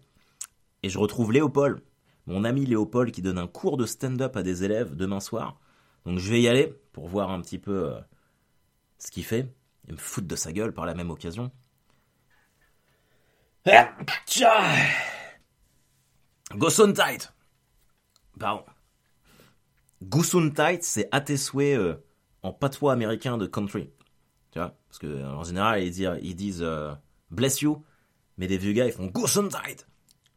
et 0.83 0.89
je 0.89 0.99
retrouve 0.99 1.31
Léopold, 1.31 1.81
mon 2.25 2.43
ami 2.43 2.65
Léopold, 2.65 3.11
qui 3.11 3.21
donne 3.21 3.37
un 3.37 3.47
cours 3.47 3.77
de 3.77 3.85
stand-up 3.85 4.35
à 4.35 4.43
des 4.43 4.63
élèves 4.63 4.95
demain 4.95 5.19
soir. 5.19 5.59
Donc 6.05 6.19
je 6.19 6.29
vais 6.29 6.41
y 6.41 6.47
aller 6.47 6.73
pour 6.91 7.07
voir 7.07 7.31
un 7.31 7.41
petit 7.41 7.57
peu 7.57 7.93
euh, 7.93 7.99
ce 8.99 9.09
qu'il 9.11 9.23
fait 9.23 9.53
et 9.87 9.91
me 9.91 9.97
foutre 9.97 10.27
de 10.27 10.35
sa 10.35 10.51
gueule 10.51 10.73
par 10.73 10.85
la 10.85 10.93
même 10.93 11.09
occasion. 11.09 11.51
Ah, 13.65 13.93
Gesundheit. 16.55 17.33
Pardon. 18.39 18.63
Gesundheit, 20.01 20.79
c'est 20.81 21.09
à 21.11 21.21
tes 21.21 21.37
souhaits 21.37 21.77
euh, 21.77 21.95
en 22.43 22.53
patois 22.53 22.93
américain 22.93 23.37
de 23.37 23.45
country. 23.45 23.89
Tu 24.51 24.59
vois? 24.59 24.77
Parce 24.87 24.99
que 24.99 25.25
en 25.25 25.43
général, 25.43 25.83
ils 25.83 25.91
disent, 25.91 26.11
ils 26.21 26.35
disent 26.35 26.63
euh, 26.63 26.93
bless 27.31 27.61
you, 27.61 27.83
mais 28.37 28.47
des 28.47 28.57
vieux 28.57 28.73
gars, 28.73 28.85
ils 28.85 28.91
font 28.91 29.11
Gesundheit. 29.13 29.85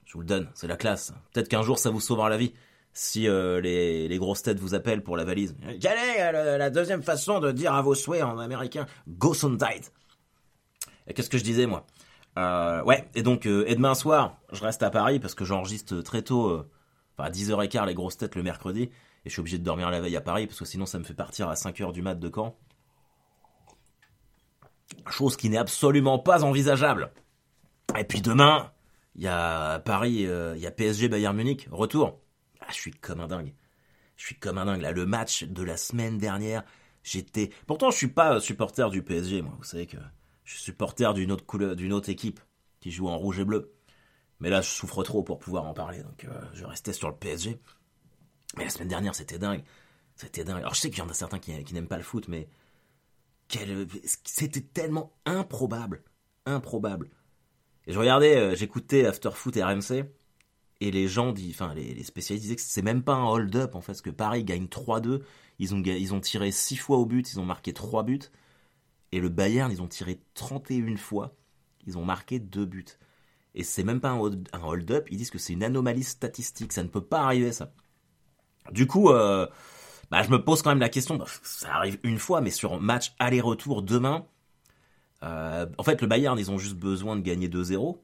Je 0.05 0.15
vous 0.15 0.21
le 0.21 0.27
donne, 0.27 0.49
c'est 0.55 0.67
la 0.67 0.77
classe. 0.77 1.13
Peut-être 1.33 1.49
qu'un 1.49 1.63
jour, 1.63 1.79
ça 1.79 1.91
vous 1.91 2.01
sauvera 2.01 2.29
la 2.29 2.37
vie. 2.37 2.53
Si 2.93 3.29
euh, 3.29 3.61
les, 3.61 4.19
grosses 4.19 4.43
têtes 4.43 4.59
vous 4.59 4.75
appellent 4.75 5.03
pour 5.03 5.17
la 5.17 5.25
valise. 5.25 5.55
Quelle 5.81 5.97
est 5.97 6.33
la 6.33 6.71
deuxième 6.71 7.03
façon 7.03 7.39
de 7.39 7.53
dire 7.53 7.73
à 7.73 7.83
vos 7.83 7.95
souhaits 7.95 8.23
en 8.23 8.39
américain? 8.39 8.87
Gesundheit 9.23 9.93
Et 11.07 11.15
qu'est-ce 11.15 11.31
que 11.31 11.39
je 11.39 11.45
disais, 11.45 11.67
moi? 11.67 11.87
Euh, 12.39 12.83
ouais, 12.85 13.09
et 13.15 13.23
donc, 13.23 13.47
euh, 13.47 13.65
et 13.67 13.75
demain 13.75 13.95
soir, 13.95 14.39
je 14.53 14.63
reste 14.63 14.83
à 14.83 14.91
Paris 14.91 15.19
parce 15.19 15.35
que 15.35 15.45
j'enregistre 15.45 16.01
très 16.03 16.23
tôt, 16.23 16.49
euh, 16.49 16.71
enfin 17.17 17.29
à 17.29 17.31
10h15 17.31 17.87
les 17.87 17.95
grosses 17.95 18.17
têtes 18.17 18.37
le 18.37 18.43
mercredi, 18.43 18.83
et 18.83 18.91
je 19.25 19.31
suis 19.31 19.41
obligé 19.41 19.59
de 19.59 19.65
dormir 19.65 19.91
la 19.91 20.01
veille 20.01 20.17
à 20.17 20.21
Paris 20.21 20.47
parce 20.47 20.59
que 20.59 20.65
sinon 20.65 20.87
ça 20.87 20.99
me 20.99 21.05
fait 21.05 21.15
partir 21.15 21.49
à 21.49 21.55
5h 21.55 21.93
du 21.93 22.03
mat 22.03 22.15
de 22.15 22.31
Caen. 22.33 22.57
Chose 25.11 25.37
qui 25.37 25.51
n'est 25.51 25.59
absolument 25.59 26.19
pas 26.19 26.45
envisageable. 26.45 27.11
Et 27.99 28.05
puis 28.05 28.21
demain, 28.21 28.73
il 29.17 29.23
y 29.23 29.29
a 29.29 29.81
Paris, 29.81 30.27
il 30.29 30.61
y 30.61 30.67
a 30.67 30.71
PSG 30.71 31.09
Bayern 31.09 31.37
Munich, 31.37 31.69
retour. 31.71 32.21
Ah, 32.61 32.67
je 32.69 32.75
suis 32.75 32.93
comme 32.93 33.21
un 33.21 33.27
dingue. 33.27 33.55
Je 34.17 34.25
suis 34.27 34.37
comme 34.37 34.59
un 34.59 34.67
dingue. 34.67 34.83
Là, 34.83 34.93
le 34.93 35.07
match 35.07 35.45
de 35.45 35.63
la 35.63 35.77
semaine 35.77 36.19
dernière, 36.19 36.63
j'étais. 37.03 37.51
Pourtant, 37.67 37.91
je 37.91 37.97
suis 37.97 38.09
pas 38.09 38.39
supporter 38.39 38.89
du 38.91 39.03
PSG, 39.03 39.43
moi. 39.43 39.55
Vous 39.59 39.65
savez 39.65 39.87
que 39.87 39.97
je 40.45 40.55
suis 40.55 40.63
supporter 40.63 41.13
d'une 41.15 41.33
autre 41.33 41.47
couleur, 41.47 41.75
d'une 41.75 41.93
autre 41.93 42.09
équipe 42.09 42.41
qui 42.81 42.91
joue 42.91 43.09
en 43.09 43.17
rouge 43.17 43.41
et 43.41 43.45
bleu. 43.45 43.73
Mais 44.41 44.49
là, 44.49 44.61
je 44.63 44.71
souffre 44.71 45.03
trop 45.03 45.23
pour 45.23 45.39
pouvoir 45.39 45.67
en 45.67 45.75
parler, 45.75 46.03
donc 46.03 46.25
euh, 46.25 46.41
je 46.55 46.65
restais 46.65 46.93
sur 46.93 47.09
le 47.09 47.15
PSG. 47.15 47.61
Mais 48.57 48.65
la 48.65 48.71
semaine 48.71 48.89
dernière, 48.89 49.15
c'était 49.15 49.39
dingue. 49.39 49.63
C'était 50.17 50.45
dingue. 50.45 50.59
Alors, 50.59 50.75
je 50.75 50.81
sais 50.81 50.91
qu'il 50.91 50.99
y 50.99 51.03
en 51.03 51.09
a 51.09 51.15
certains 51.15 51.39
qui, 51.39 51.53
n'aiment 51.73 51.89
pas 51.89 51.99
le 51.99 52.03
foot, 52.03 52.27
mais 52.29 52.49
c'était 54.25 54.61
tellement 54.61 55.13
improbable. 55.27 56.03
Improbable. 56.47 57.11
Et 57.87 57.93
je 57.93 57.99
regardais, 57.99 58.37
euh, 58.37 58.55
j'écoutais 58.55 59.07
After 59.07 59.31
Foot 59.33 59.57
et 59.57 59.63
RMC, 59.63 60.05
et 60.81 60.91
les 60.91 61.09
gens, 61.09 61.35
enfin, 61.51 61.75
les, 61.75 62.03
spécialistes 62.03 62.45
disaient 62.45 62.57
que 62.57 62.63
c'est 62.63 62.83
même 62.83 63.03
pas 63.03 63.15
un 63.15 63.27
hold-up, 63.27 63.75
en 63.75 63.81
fait, 63.81 63.93
parce 63.93 64.03
que 64.03 64.11
Paris 64.11 64.45
gagne 64.45 64.67
3-2. 64.67 65.23
Ils 65.59 65.75
ont, 65.75 65.83
ils 65.83 66.15
ont 66.15 66.21
tiré 66.21 66.51
6 66.51 66.77
fois 66.77 66.97
au 66.97 67.05
but, 67.05 67.33
ils 67.33 67.41
ont 67.41 67.45
marqué 67.45 67.73
3 67.75 68.03
buts. 68.03 68.21
Et 69.13 69.21
le 69.21 69.29
Bayern, 69.29 69.71
ils 69.71 69.83
ont 69.83 69.89
tiré 69.89 70.21
31 70.35 70.97
fois, 70.97 71.37
ils 71.87 71.99
ont 71.99 72.05
marqué 72.05 72.39
2 72.39 72.65
buts. 72.65 72.87
Et 73.55 73.65
c'est 73.65 73.83
même 73.83 74.01
pas 74.01 74.11
un 74.11 74.63
hold-up, 74.63 75.09
ils 75.11 75.19
disent 75.19 75.31
que 75.31 75.39
c'est 75.39 75.53
une 75.53 75.65
anomalie 75.65 76.05
statistique, 76.05 76.73
ça 76.73 76.83
ne 76.83 76.89
peut 76.89 77.05
pas 77.05 77.23
arriver 77.23 77.53
ça. 77.53 77.73
Du 78.71 78.87
coup, 78.87 79.11
euh, 79.11 79.47
bah, 80.11 80.23
je 80.23 80.31
me 80.31 80.43
pose 80.43 80.63
quand 80.63 80.71
même 80.71 80.81
la 80.81 80.89
question, 80.89 81.17
bah, 81.17 81.27
ça 81.43 81.75
arrive 81.75 81.99
une 82.03 82.19
fois, 82.19 82.41
mais 82.41 82.51
sur 82.51 82.81
match 82.81 83.15
aller-retour 83.19 83.83
demain, 83.83 84.27
euh, 85.23 85.67
en 85.79 85.83
fait 85.83 86.01
le 86.01 86.07
Bayern, 86.07 86.39
ils 86.39 86.51
ont 86.51 86.59
juste 86.59 86.77
besoin 86.77 87.17
de 87.17 87.21
gagner 87.21 87.49
2-0, 87.49 87.99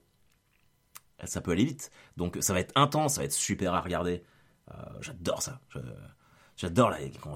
ça 1.24 1.40
peut 1.40 1.52
aller 1.52 1.64
vite. 1.64 1.90
Donc 2.16 2.36
ça 2.40 2.52
va 2.52 2.60
être 2.60 2.72
intense, 2.76 3.14
ça 3.14 3.20
va 3.20 3.24
être 3.24 3.32
super 3.32 3.74
à 3.74 3.80
regarder. 3.80 4.22
Euh, 4.70 4.74
j'adore 5.00 5.42
ça. 5.42 5.60
J'adore 6.56 6.92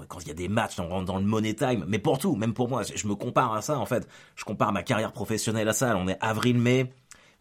quand, 0.07 0.19
il 0.21 0.27
y 0.27 0.31
a 0.31 0.35
des 0.35 0.47
matchs 0.47 0.77
dans, 0.77 1.03
dans, 1.03 1.19
le 1.19 1.25
money 1.25 1.53
time, 1.53 1.85
mais 1.87 1.99
pour 1.99 2.17
tout, 2.17 2.35
même 2.35 2.55
pour 2.55 2.69
moi, 2.69 2.81
je, 2.83 3.07
me 3.07 3.13
compare 3.13 3.53
à 3.53 3.61
ça 3.61 3.77
en 3.77 3.85
fait. 3.85 4.07
Je 4.35 4.43
compare 4.45 4.71
ma 4.71 4.81
carrière 4.81 5.11
professionnelle 5.11 5.67
à 5.67 5.73
ça. 5.73 5.95
On 5.95 6.07
est 6.07 6.17
avril-mai, 6.21 6.91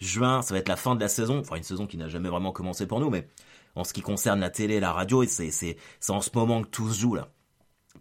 juin, 0.00 0.42
ça 0.42 0.54
va 0.54 0.60
être 0.60 0.68
la 0.68 0.76
fin 0.76 0.94
de 0.94 1.00
la 1.00 1.08
saison, 1.08 1.38
enfin 1.38 1.56
une 1.56 1.62
saison 1.62 1.86
qui 1.86 1.96
n'a 1.96 2.08
jamais 2.08 2.28
vraiment 2.28 2.52
commencé 2.52 2.86
pour 2.86 3.00
nous, 3.00 3.10
mais 3.10 3.28
en 3.74 3.84
ce 3.84 3.92
qui 3.92 4.00
concerne 4.00 4.40
la 4.40 4.50
télé, 4.50 4.80
la 4.80 4.92
radio, 4.92 5.24
c'est 5.26 5.76
en 6.08 6.20
ce 6.20 6.30
moment 6.34 6.62
que 6.62 6.68
tout 6.68 6.88
se 6.92 7.00
joue 7.00 7.14
là. 7.14 7.28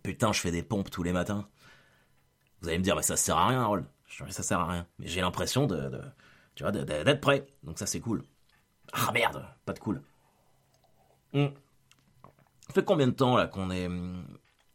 Putain, 0.04 0.32
je 0.32 0.40
fais 0.40 0.52
des 0.52 0.64
pompes 0.64 0.90
tous 0.90 1.04
les 1.04 1.12
matins. 1.12 1.48
Vous 2.62 2.70
allez 2.70 2.78
me 2.78 2.84
dire, 2.84 2.96
mais 2.96 3.02
ça 3.02 3.18
sert 3.18 3.38
à 3.38 3.48
rien, 3.48 3.62
Harold. 3.62 3.86
Ça 4.30 4.44
sert 4.44 4.60
à 4.60 4.72
rien. 4.72 4.88
Mais 4.98 5.08
j'ai 5.08 5.22
l'impression 5.22 5.68
de, 5.68 6.02
tu 6.56 6.64
vois, 6.64 6.72
d'être 6.72 7.22
prêt. 7.22 7.46
Donc 7.64 7.78
ça 7.78 7.86
c'est 7.86 8.00
cool. 8.00 8.24
Ah 8.94 9.12
merde, 9.14 9.46
pas 9.66 9.74
de 9.74 9.80
cool. 9.80 10.02
Hum. 11.34 11.52
Ça 12.68 12.74
fait 12.74 12.86
combien 12.86 13.08
de 13.08 13.14
temps 13.14 13.38
là 13.38 13.48
qu'on 13.48 13.72
est... 13.72 13.90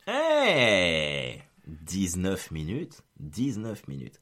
Eh 0.07 1.41
19 1.67 2.51
minutes 2.51 3.03
19 3.19 3.89
minutes. 3.89 4.19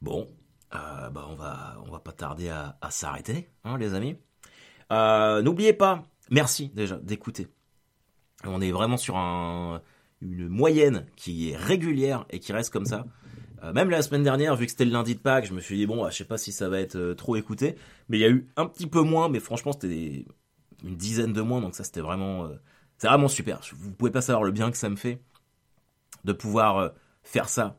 Bon, 0.00 0.28
euh, 0.74 1.10
bah 1.10 1.26
on 1.28 1.34
va, 1.34 1.76
on 1.86 1.90
va 1.90 1.98
pas 1.98 2.12
tarder 2.12 2.48
à, 2.48 2.90
s'arrêter, 2.90 3.50
hein, 3.64 3.76
les 3.78 3.94
amis. 3.94 4.16
Euh, 4.92 5.42
n'oubliez 5.42 5.72
pas, 5.72 6.04
merci 6.30 6.68
déjà 6.74 6.96
d'écouter. 6.96 7.48
On 8.44 8.60
est 8.60 8.70
vraiment 8.70 8.96
sur 8.96 9.16
un, 9.16 9.82
une 10.20 10.48
moyenne 10.48 11.06
qui 11.16 11.50
est 11.50 11.56
régulière 11.56 12.24
et 12.30 12.38
qui 12.38 12.52
reste 12.52 12.72
comme 12.72 12.86
ça. 12.86 13.04
Euh, 13.62 13.72
même 13.72 13.90
la 13.90 14.00
semaine 14.02 14.22
dernière, 14.22 14.54
vu 14.56 14.66
que 14.66 14.70
c'était 14.70 14.84
le 14.84 14.92
lundi 14.92 15.14
de 15.14 15.20
Pâques, 15.20 15.46
je 15.46 15.54
me 15.54 15.60
suis 15.60 15.76
dit 15.76 15.86
bon, 15.86 16.02
bah, 16.02 16.10
je 16.10 16.16
sais 16.16 16.24
pas 16.24 16.38
si 16.38 16.52
ça 16.52 16.68
va 16.68 16.80
être 16.80 17.14
trop 17.14 17.36
écouté, 17.36 17.76
mais 18.08 18.18
il 18.18 18.20
y 18.20 18.24
a 18.24 18.30
eu 18.30 18.48
un 18.56 18.66
petit 18.66 18.86
peu 18.86 19.02
moins, 19.02 19.28
mais 19.28 19.40
franchement 19.40 19.72
c'était 19.72 20.24
une 20.84 20.96
dizaine 20.96 21.32
de 21.32 21.42
moins, 21.42 21.60
donc 21.60 21.74
ça 21.74 21.84
c'était 21.84 22.00
vraiment 22.00 22.48
c'est 22.96 23.08
vraiment 23.08 23.28
super. 23.28 23.60
Vous 23.74 23.90
pouvez 23.92 24.10
pas 24.12 24.22
savoir 24.22 24.44
le 24.44 24.52
bien 24.52 24.70
que 24.70 24.76
ça 24.76 24.88
me 24.88 24.96
fait 24.96 25.20
de 26.24 26.32
pouvoir 26.32 26.92
faire 27.22 27.48
ça 27.48 27.76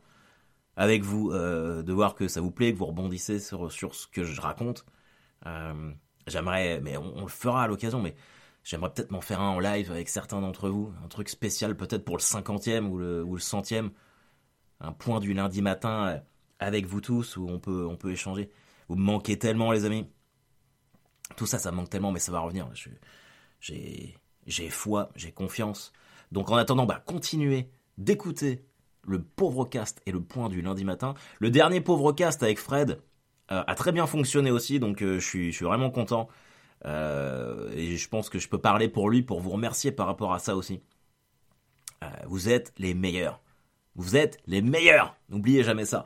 avec 0.76 1.02
vous, 1.02 1.30
euh, 1.32 1.82
de 1.82 1.92
voir 1.92 2.14
que 2.14 2.28
ça 2.28 2.40
vous 2.40 2.50
plaît, 2.50 2.72
que 2.72 2.78
vous 2.78 2.86
rebondissez 2.86 3.40
sur, 3.40 3.70
sur 3.70 3.94
ce 3.94 4.06
que 4.06 4.24
je 4.24 4.40
raconte. 4.40 4.84
Euh, 5.46 5.92
j'aimerais, 6.26 6.80
mais 6.80 6.96
on, 6.96 7.22
le 7.22 7.28
fera 7.28 7.64
à 7.64 7.66
l'occasion, 7.66 8.00
mais 8.00 8.14
j'aimerais 8.64 8.92
peut-être 8.92 9.10
m'en 9.10 9.20
faire 9.20 9.40
un 9.40 9.50
en 9.50 9.60
live 9.60 9.90
avec 9.90 10.08
certains 10.08 10.40
d'entre 10.40 10.68
vous, 10.68 10.92
un 11.04 11.08
truc 11.08 11.28
spécial 11.28 11.76
peut-être 11.76 12.04
pour 12.04 12.16
le 12.16 12.22
cinquantième 12.22 12.90
ou 12.90 12.98
le, 12.98 13.22
ou 13.22 13.34
le 13.34 13.40
centième, 13.40 13.90
un 14.80 14.92
point 14.92 15.20
du 15.20 15.34
lundi 15.34 15.62
matin 15.62 16.22
avec 16.58 16.86
vous 16.86 17.00
tous 17.00 17.36
où 17.36 17.48
on 17.48 17.58
peut, 17.58 17.86
on 17.86 17.96
peut 17.96 18.12
échanger. 18.12 18.50
Vous 18.88 18.96
me 18.96 19.02
manquez 19.04 19.38
tellement 19.38 19.72
les 19.72 19.84
amis. 19.84 20.06
Tout 21.36 21.46
ça, 21.46 21.58
ça 21.58 21.70
me 21.70 21.76
manque 21.76 21.90
tellement, 21.90 22.12
mais 22.12 22.18
ça 22.20 22.32
va 22.32 22.40
revenir. 22.40 22.68
J'ai 23.60 24.18
j'ai 24.46 24.70
foi, 24.70 25.10
j'ai 25.14 25.32
confiance. 25.32 25.92
Donc 26.32 26.50
en 26.50 26.56
attendant, 26.56 26.86
bah, 26.86 27.02
continuez 27.06 27.70
d'écouter 27.98 28.64
le 29.06 29.22
pauvre 29.22 29.64
cast 29.64 30.00
et 30.06 30.12
le 30.12 30.20
point 30.20 30.48
du 30.48 30.62
lundi 30.62 30.84
matin. 30.84 31.14
Le 31.40 31.50
dernier 31.50 31.80
pauvre 31.80 32.12
cast 32.12 32.42
avec 32.42 32.58
Fred 32.58 33.00
euh, 33.50 33.62
a 33.66 33.74
très 33.74 33.92
bien 33.92 34.06
fonctionné 34.06 34.50
aussi, 34.50 34.80
donc 34.80 35.02
euh, 35.02 35.18
je, 35.18 35.26
suis, 35.26 35.52
vraiment 35.52 35.90
content. 35.90 36.28
Euh, 36.84 37.70
et 37.74 37.96
je 37.96 38.08
pense 38.08 38.28
que 38.28 38.38
je 38.38 38.48
peux 38.48 38.58
parler 38.58 38.88
pour 38.88 39.10
lui 39.10 39.22
pour 39.22 39.40
vous 39.40 39.50
remercier 39.50 39.92
par 39.92 40.06
rapport 40.06 40.32
à 40.32 40.38
ça 40.38 40.56
aussi. 40.56 40.80
Vous 42.26 42.48
êtes 42.48 42.72
les 42.78 42.94
meilleurs. 42.94 43.40
Vous 43.94 44.16
êtes 44.16 44.38
les 44.48 44.60
meilleurs. 44.60 45.14
N'oubliez 45.28 45.62
jamais 45.62 45.84
ça. 45.84 46.04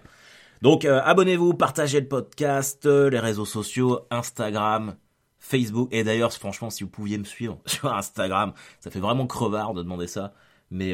Donc 0.61 0.85
abonnez-vous, 0.85 1.55
partagez 1.55 2.03
le 2.03 2.09
podcast, 2.09 2.85
les 2.85 3.19
réseaux 3.19 3.47
sociaux, 3.47 4.01
Instagram, 4.11 4.97
Facebook. 5.39 5.89
Et 5.93 6.05
d'ailleurs, 6.05 6.35
franchement, 6.35 6.69
si 6.69 6.85
vous 6.85 6.91
pouviez 6.91 7.17
me 7.17 7.25
suivre 7.25 7.59
sur 7.67 7.91
Instagram, 7.95 8.53
ça 8.81 8.91
fait 8.91 9.01
vraiment 9.01 9.27
crevard 9.27 9.73
de 9.73 9.83
demander 9.83 10.07
ça. 10.07 10.35
Mais 10.71 10.93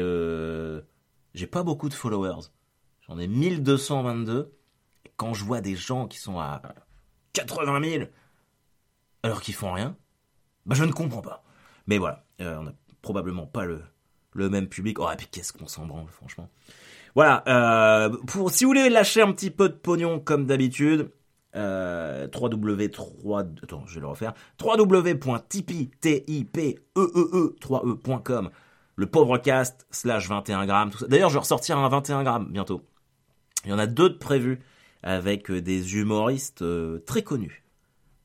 j'ai 1.33 1.47
pas 1.47 1.63
beaucoup 1.63 1.89
de 1.89 1.93
followers. 1.93 2.49
J'en 3.07 3.17
ai 3.19 3.27
1222. 3.27 4.53
Et 5.05 5.11
quand 5.17 5.33
je 5.33 5.43
vois 5.43 5.61
des 5.61 5.75
gens 5.75 6.07
qui 6.07 6.17
sont 6.17 6.39
à 6.39 6.61
80 7.33 7.89
000 7.89 8.03
alors 9.23 9.41
qu'ils 9.41 9.53
font 9.53 9.73
rien, 9.73 9.95
bah 10.65 10.75
je 10.75 10.83
ne 10.83 10.91
comprends 10.91 11.21
pas. 11.21 11.43
Mais 11.87 11.97
voilà, 11.97 12.25
euh, 12.41 12.57
on 12.57 12.63
n'a 12.63 12.73
probablement 13.01 13.45
pas 13.45 13.65
le, 13.65 13.81
le 14.33 14.49
même 14.49 14.67
public. 14.67 14.99
Oh, 14.99 15.09
et 15.11 15.15
puis 15.15 15.27
qu'est-ce 15.27 15.53
qu'on 15.53 15.67
s'en 15.67 15.85
branle, 15.85 16.07
franchement. 16.09 16.49
Voilà, 17.15 17.43
euh, 17.47 18.09
pour, 18.27 18.51
si 18.51 18.63
vous 18.63 18.71
voulez 18.71 18.89
lâcher 18.89 19.21
un 19.21 19.31
petit 19.31 19.51
peu 19.51 19.69
de 19.69 19.75
pognon 19.75 20.19
comme 20.19 20.45
d'habitude, 20.45 21.11
euh, 21.55 22.27
www3 22.29 23.45
attends 23.61 23.85
je 23.85 23.93
vais 23.93 24.01
le 24.01 24.07
refaire 24.07 24.33
www.tipeee 24.59 25.91
t 28.97 29.01
i 29.01 29.05
p 29.05 29.11
3 29.11 29.23
e.com 29.23 29.33
le 29.35 29.35
pauvre 29.35 29.37
cast 29.37 29.87
slash 29.91 30.27
21 30.27 30.65
grammes 30.65 30.91
tout 30.91 31.07
d'ailleurs 31.07 31.29
je 31.29 31.35
vais 31.35 31.39
ressortir 31.39 31.77
un 31.77 31.89
21 31.89 32.23
grammes 32.23 32.51
bientôt. 32.51 32.81
Il 33.65 33.71
y 33.71 33.73
en 33.73 33.79
a 33.79 33.87
deux 33.87 34.09
de 34.09 34.17
prévus 34.17 34.59
avec 35.01 35.49
euh, 35.49 35.61
des 35.61 35.95
humoristes 35.95 36.61
euh, 36.61 36.99
très 37.05 37.23
connus. 37.23 37.63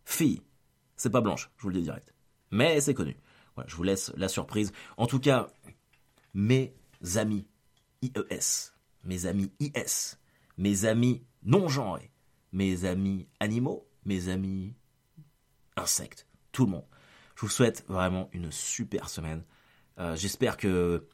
Filles. 0.05 0.43
C'est 0.97 1.11
pas 1.11 1.21
blanche 1.21 1.51
je 1.57 1.63
vous 1.63 1.69
le 1.71 1.77
dis 1.77 1.83
direct. 1.83 2.15
Mais 2.51 2.81
c'est 2.81 2.95
connu. 2.95 3.17
Voilà 3.55 3.69
je 3.69 3.77
vous 3.77 3.83
laisse 3.83 4.13
la 4.17 4.29
surprise. 4.29 4.73
En 4.97 5.07
tout 5.07 5.21
cas 5.21 5.49
mes 6.35 6.75
amis 7.17 7.47
IES 8.03 8.73
mes 9.05 9.27
amis 9.27 9.53
IS 9.61 10.19
mes 10.57 10.85
amis 10.85 11.23
non 11.45 11.69
genrés 11.69 12.11
mes 12.53 12.85
amis 12.85 13.27
animaux, 13.41 13.89
mes 14.05 14.29
amis 14.29 14.75
insectes, 15.77 16.27
tout 16.53 16.65
le 16.65 16.73
monde. 16.73 16.87
Je 17.35 17.43
vous 17.43 17.49
souhaite 17.49 17.85
vraiment 17.89 18.29
une 18.33 18.51
super 18.51 19.09
semaine. 19.09 19.45
Euh, 19.99 20.17
J'espère 20.17 20.57
que 20.57 21.07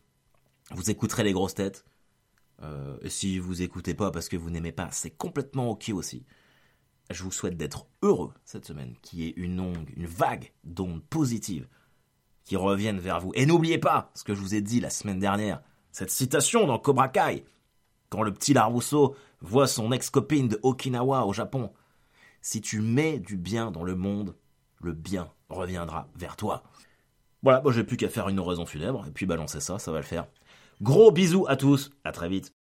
vous 0.70 0.90
écouterez 0.90 1.24
les 1.24 1.32
grosses 1.32 1.54
têtes. 1.54 1.84
Euh, 2.62 2.96
et 3.02 3.10
si 3.10 3.38
vous 3.38 3.62
écoutez 3.62 3.94
pas 3.94 4.10
parce 4.10 4.28
que 4.28 4.36
vous 4.36 4.50
n'aimez 4.50 4.72
pas, 4.72 4.88
c'est 4.92 5.10
complètement 5.10 5.70
ok 5.70 5.90
aussi. 5.94 6.24
Je 7.10 7.22
vous 7.22 7.32
souhaite 7.32 7.56
d'être 7.56 7.86
heureux 8.02 8.32
cette 8.44 8.64
semaine, 8.64 8.94
qu'il 9.02 9.20
y 9.20 9.26
ait 9.26 9.34
une 9.36 9.60
onde, 9.60 9.90
une 9.96 10.06
vague 10.06 10.52
d'ondes 10.64 11.02
positives 11.04 11.68
qui 12.44 12.56
reviennent 12.56 13.00
vers 13.00 13.20
vous. 13.20 13.32
Et 13.34 13.46
n'oubliez 13.46 13.78
pas 13.78 14.10
ce 14.14 14.24
que 14.24 14.34
je 14.34 14.40
vous 14.40 14.54
ai 14.54 14.62
dit 14.62 14.80
la 14.80 14.90
semaine 14.90 15.18
dernière, 15.18 15.62
cette 15.90 16.10
citation 16.10 16.66
dans 16.66 16.78
Cobra 16.78 17.08
Kai, 17.08 17.44
quand 18.08 18.22
le 18.22 18.32
petit 18.32 18.54
Larousseau 18.54 19.16
voit 19.40 19.66
son 19.66 19.92
ex-copine 19.92 20.48
de 20.48 20.60
Okinawa 20.62 21.26
au 21.26 21.32
Japon. 21.32 21.72
Si 22.40 22.60
tu 22.60 22.80
mets 22.80 23.18
du 23.18 23.36
bien 23.36 23.70
dans 23.70 23.84
le 23.84 23.94
monde, 23.94 24.36
le 24.80 24.92
bien 24.92 25.30
reviendra 25.48 26.08
vers 26.14 26.36
toi. 26.36 26.62
Voilà, 27.44 27.60
moi 27.60 27.72
j'ai 27.72 27.84
plus 27.84 27.98
qu'à 27.98 28.08
faire 28.08 28.30
une 28.30 28.38
oraison 28.38 28.64
funèbre 28.64 29.04
et 29.06 29.10
puis 29.10 29.26
balancer 29.26 29.60
ça, 29.60 29.78
ça 29.78 29.92
va 29.92 29.98
le 29.98 30.04
faire. 30.04 30.26
Gros 30.80 31.12
bisous 31.12 31.44
à 31.46 31.56
tous, 31.56 31.90
à 32.02 32.10
très 32.10 32.28
vite. 32.30 32.54